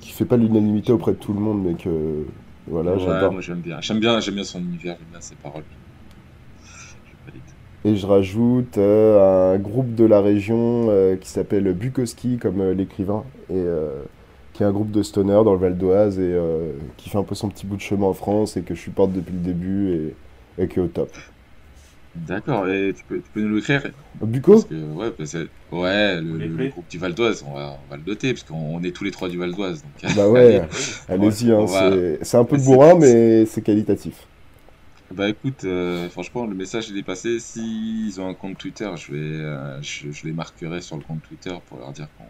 [0.00, 2.26] qui fait pas l'unanimité auprès de tout le monde, mais que.
[2.66, 3.32] Voilà, ouais, j'adore.
[3.32, 3.80] moi j'aime bien.
[3.80, 5.64] J'aime bien, j'aime bien son univers, j'aime bien ses paroles.
[6.62, 7.42] Je valide.
[7.84, 12.74] Et je rajoute euh, un groupe de la région euh, qui s'appelle Bukowski, comme euh,
[12.74, 13.64] l'écrivain, et
[14.52, 16.38] qui est un groupe de stoner dans le Val d'Oise et
[16.96, 19.12] qui fait un peu son petit bout de chemin en France et que je supporte
[19.12, 21.10] depuis le début et, et qui est au top.
[22.16, 23.82] D'accord, et tu peux, tu peux nous l'écrire
[24.22, 26.64] Buco Parce que, ouais, parce que- ouais, le, le- Écrit.
[26.64, 28.92] le groupe du Val d'Oise, on va, on va le noter, parce qu'on on est
[28.92, 29.82] tous les trois du Val d'Oise.
[29.82, 30.60] Donc, Bah ouais,
[31.08, 31.26] Allez.
[31.26, 31.90] allez-y, hein, va-
[32.22, 34.26] c'est un peu bourrin, mais c'est qualitatif.
[35.10, 37.38] Bah écoute, euh, franchement, le message il est passé.
[37.38, 41.20] S'ils ont un compte Twitter, je vais, euh, je, je les marquerai sur le compte
[41.28, 42.24] Twitter pour leur dire qu'on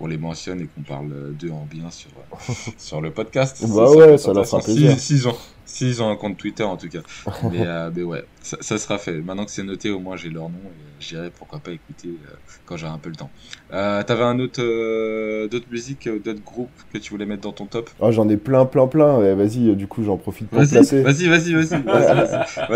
[0.00, 3.62] qu'on les mentionne et qu'on parle d'eux en bien sur, euh, sur le podcast.
[3.68, 4.92] Bah ouais, ça leur fera plaisir.
[4.98, 5.18] Si-
[5.72, 6.98] S'ils ont, ont un compte Twitter en tout cas.
[7.52, 9.20] Mais, euh, mais ouais, ça, ça sera fait.
[9.20, 12.34] Maintenant que c'est noté, au moins j'ai leur nom et j'irai pourquoi pas écouter euh,
[12.64, 13.30] quand j'aurai un peu le temps.
[13.72, 17.52] Euh, T'avais un autre, euh, d'autres musiques, euh, d'autres groupes que tu voulais mettre dans
[17.52, 17.88] ton top?
[18.02, 19.22] Ah, j'en ai plein, plein, plein.
[19.22, 21.02] et Vas-y, euh, du coup, j'en profite pour Vas-y, placer.
[21.02, 21.74] vas-y, vas-y, vas-y,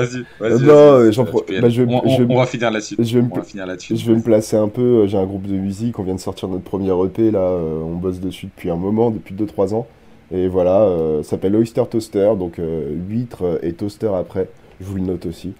[0.40, 0.64] Euh, non, vas-y.
[0.68, 2.96] euh, j'en bah, je on, je va finir là-dessus.
[2.98, 3.96] je vais me pla- finir là-dessus.
[3.96, 6.48] Je vais me placer un peu, j'ai un groupe de musique, on vient de sortir
[6.48, 9.88] notre premier EP là, euh, on bosse dessus depuis un moment, depuis 2-3 ans.
[10.30, 14.50] Et voilà, euh, ça s'appelle Oyster Toaster, donc euh, huître et toaster après,
[14.80, 15.54] je vous le note aussi.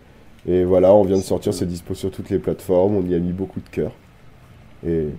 [0.47, 3.19] Et voilà, on vient de sortir, c'est dispo sur toutes les plateformes, on y a
[3.21, 3.99] mis beaucoup de cœur.
[4.87, 5.15] Et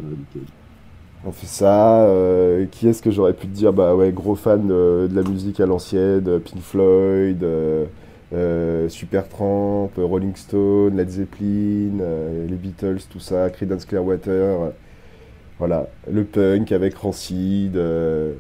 [1.24, 2.04] on fait ça.
[2.06, 3.74] euh, qui est-ce que j'aurais pu te dire?
[3.74, 7.86] Bah ouais, gros fan de, de la musique à l'ancienne, Pink Floyd, euh,
[8.34, 11.98] euh, Supertramp, Rolling Stone, Led Zeppelin,
[12.48, 14.72] les Beatles, tout ça, Creedence Clearwater.
[15.60, 18.34] Voilà, le punk avec Rancid, euh,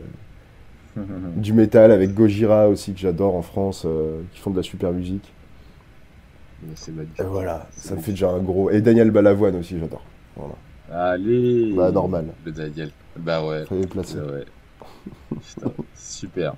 [1.36, 4.91] du métal avec Gojira aussi que j'adore en France, euh, qui font de la super
[4.91, 5.32] musique.
[6.76, 7.20] C'est magnifique.
[7.20, 8.70] Et voilà, ça me fait déjà un gros.
[8.72, 10.03] Et Daniel Balavoine aussi, j'adore.
[10.91, 11.74] Allez.
[11.74, 12.28] Bah, normal.
[12.45, 12.91] Le Daniel.
[13.18, 13.66] Bah ouais.
[13.66, 14.18] Fallait le placer.
[14.20, 14.45] Ouais.
[15.41, 16.55] Putain, super.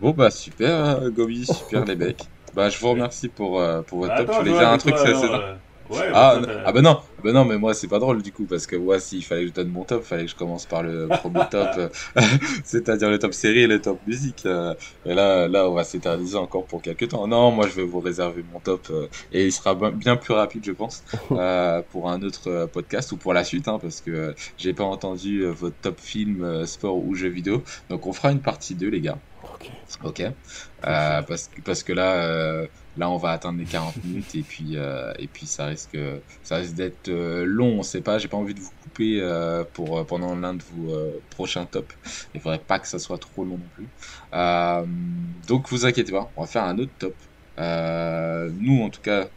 [0.00, 2.24] Bon bah super, euh, Gobi, super les mecs.
[2.54, 4.30] Bah je vous remercie pour, euh, pour votre top.
[4.30, 5.54] Attends, Tu voulais dire un truc, c'est euh,
[5.90, 8.46] Ouais, Ah, bah, ah bah non, bah non, mais moi c'est pas drôle du coup
[8.46, 10.84] parce que moi s'il fallait que je donne mon top, fallait que je commence par
[10.84, 11.88] le premier top, euh,
[12.64, 14.46] c'est-à-dire le top série et le top musique.
[14.46, 14.72] euh,
[15.04, 17.26] et là, là, on va s'éterniser encore pour quelques temps.
[17.26, 20.64] Non, moi je vais vous réserver mon top euh, et il sera bien- plus rapide,
[20.64, 21.02] je pense,
[21.90, 25.78] pour un autre podcast ou pour la suite, hein, parce que j'ai pas entendu votre
[25.80, 27.64] top film, sport ou jeux vidéo.
[27.88, 29.20] Donc on fera une partie 2 les gars.
[29.60, 29.72] Ok.
[30.02, 30.20] Ok.
[30.20, 34.44] Euh, parce, que- parce que là, euh, là, on va atteindre les 40 minutes et
[34.44, 35.96] puis, euh, et puis ça risque,
[36.42, 37.78] ça risque d'être euh, long.
[37.80, 38.18] On sait pas.
[38.18, 41.66] J'ai pas envie de vous couper euh, pour euh, pendant l'un de vos euh, prochains
[41.66, 41.94] tops.
[42.34, 43.90] Il faudrait pas que ça soit trop long non plus.
[44.34, 46.32] Euh, donc, vous inquiétez pas.
[46.36, 47.22] On va faire un autre top.
[47.58, 49.28] Euh, nous, en tout cas,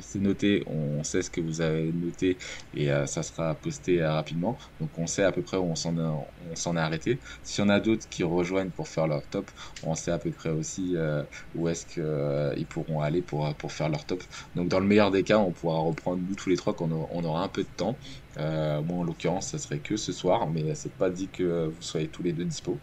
[0.00, 0.62] c'est noté.
[0.66, 2.38] On sait ce que vous avez noté
[2.74, 4.58] et euh, ça sera posté euh, rapidement.
[4.80, 7.20] Donc, on sait à peu près où on s'en est, on arrêté.
[7.42, 9.50] S'il y en a d'autres qui rejoignent pour faire leur top,
[9.82, 11.22] on sait à peu près aussi euh,
[11.54, 14.22] où est-ce qu'ils pourront aller pour, faire leur top.
[14.54, 17.24] Donc dans le meilleur des cas, on pourra reprendre nous tous les trois quand on
[17.24, 17.98] aura, on un peu de temps.
[18.36, 22.08] Moi en l'occurrence, ça serait que ce soir, mais c'est pas dit que vous soyez
[22.08, 22.80] tous les deux dispo.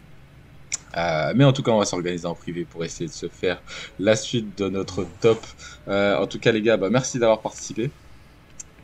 [0.96, 3.62] Euh, mais en tout cas, on va s'organiser en privé pour essayer de se faire
[4.00, 5.40] la suite de notre top.
[5.88, 7.90] Euh, en tout cas, les gars, bah, merci d'avoir participé.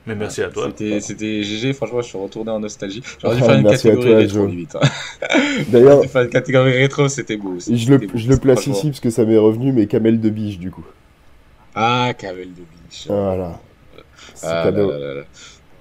[0.07, 0.67] Mais merci à toi.
[0.69, 3.03] C'était, c'était GG, franchement, je suis retourné en nostalgie.
[3.21, 4.75] J'aurais dû Ah, faire une catégorie rétro, limite.
[4.75, 4.79] hein.
[5.67, 7.77] D'ailleurs, J'aurais dû faire une catégorie rétro, c'était beau aussi.
[7.77, 10.29] je le, beau, je le place ici parce que ça m'est revenu, mais Kamel de
[10.29, 10.85] Biche, du coup.
[11.75, 13.05] Ah, Camel de Beach.
[13.07, 13.59] Voilà.
[14.33, 14.89] C'est Ah, cadeau.
[14.89, 15.13] là, là, là,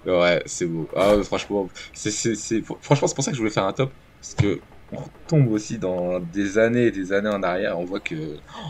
[0.05, 0.19] là.
[0.21, 0.89] Ouais, c'est beau.
[0.97, 3.91] Ah, franchement, c'est, c'est, c'est, franchement, c'est pour ça que je voulais faire un top.
[4.21, 4.61] Parce que
[4.93, 7.79] on tombe aussi dans des années et des années en arrière.
[7.79, 8.61] On voit que oh,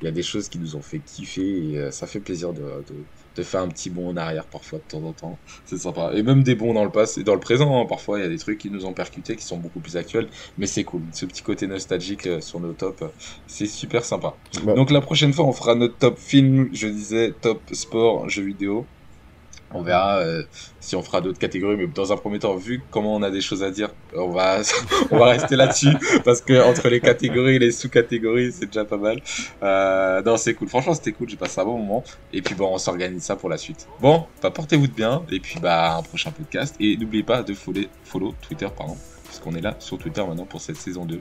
[0.00, 2.52] il y a des choses qui nous ont fait kiffer et euh, ça fait plaisir
[2.54, 5.40] de, de, de faire un petit bond en arrière parfois de temps en temps.
[5.64, 6.12] C'est sympa.
[6.14, 7.82] Et même des bons dans le passé, dans le présent.
[7.82, 7.86] hein.
[7.88, 10.30] Parfois, il y a des trucs qui nous ont percutés, qui sont beaucoup plus actuels.
[10.56, 11.08] Mais c'est cool.
[11.12, 13.08] Ce petit côté nostalgique euh, sur nos tops, euh,
[13.46, 14.38] c'est super sympa.
[14.74, 18.88] Donc la prochaine fois, on fera notre top film, je disais top sport, jeux vidéo.
[19.74, 20.42] On verra euh,
[20.80, 23.42] si on fera d'autres catégories, mais dans un premier temps, vu comment on a des
[23.42, 24.60] choses à dire, on va
[25.10, 25.94] on va rester là-dessus
[26.24, 29.20] parce que entre les catégories et les sous-catégories, c'est déjà pas mal.
[29.62, 30.68] Euh, non, c'est cool.
[30.68, 31.28] Franchement, c'était cool.
[31.28, 32.02] J'ai passé un bon moment.
[32.32, 33.86] Et puis bon, on s'organise ça pour la suite.
[34.00, 35.22] Bon, bah, portez-vous de bien.
[35.30, 36.74] Et puis bah un prochain podcast.
[36.80, 40.46] Et n'oubliez pas de follow, follow Twitter, pardon, parce qu'on est là sur Twitter maintenant
[40.46, 41.20] pour cette saison 2.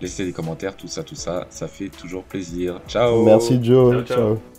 [0.00, 2.80] Laissez des commentaires, tout ça, tout ça, ça fait toujours plaisir.
[2.88, 3.24] Ciao.
[3.24, 3.92] Merci Joe.
[3.92, 4.16] Ciao, ciao.
[4.16, 4.55] ciao.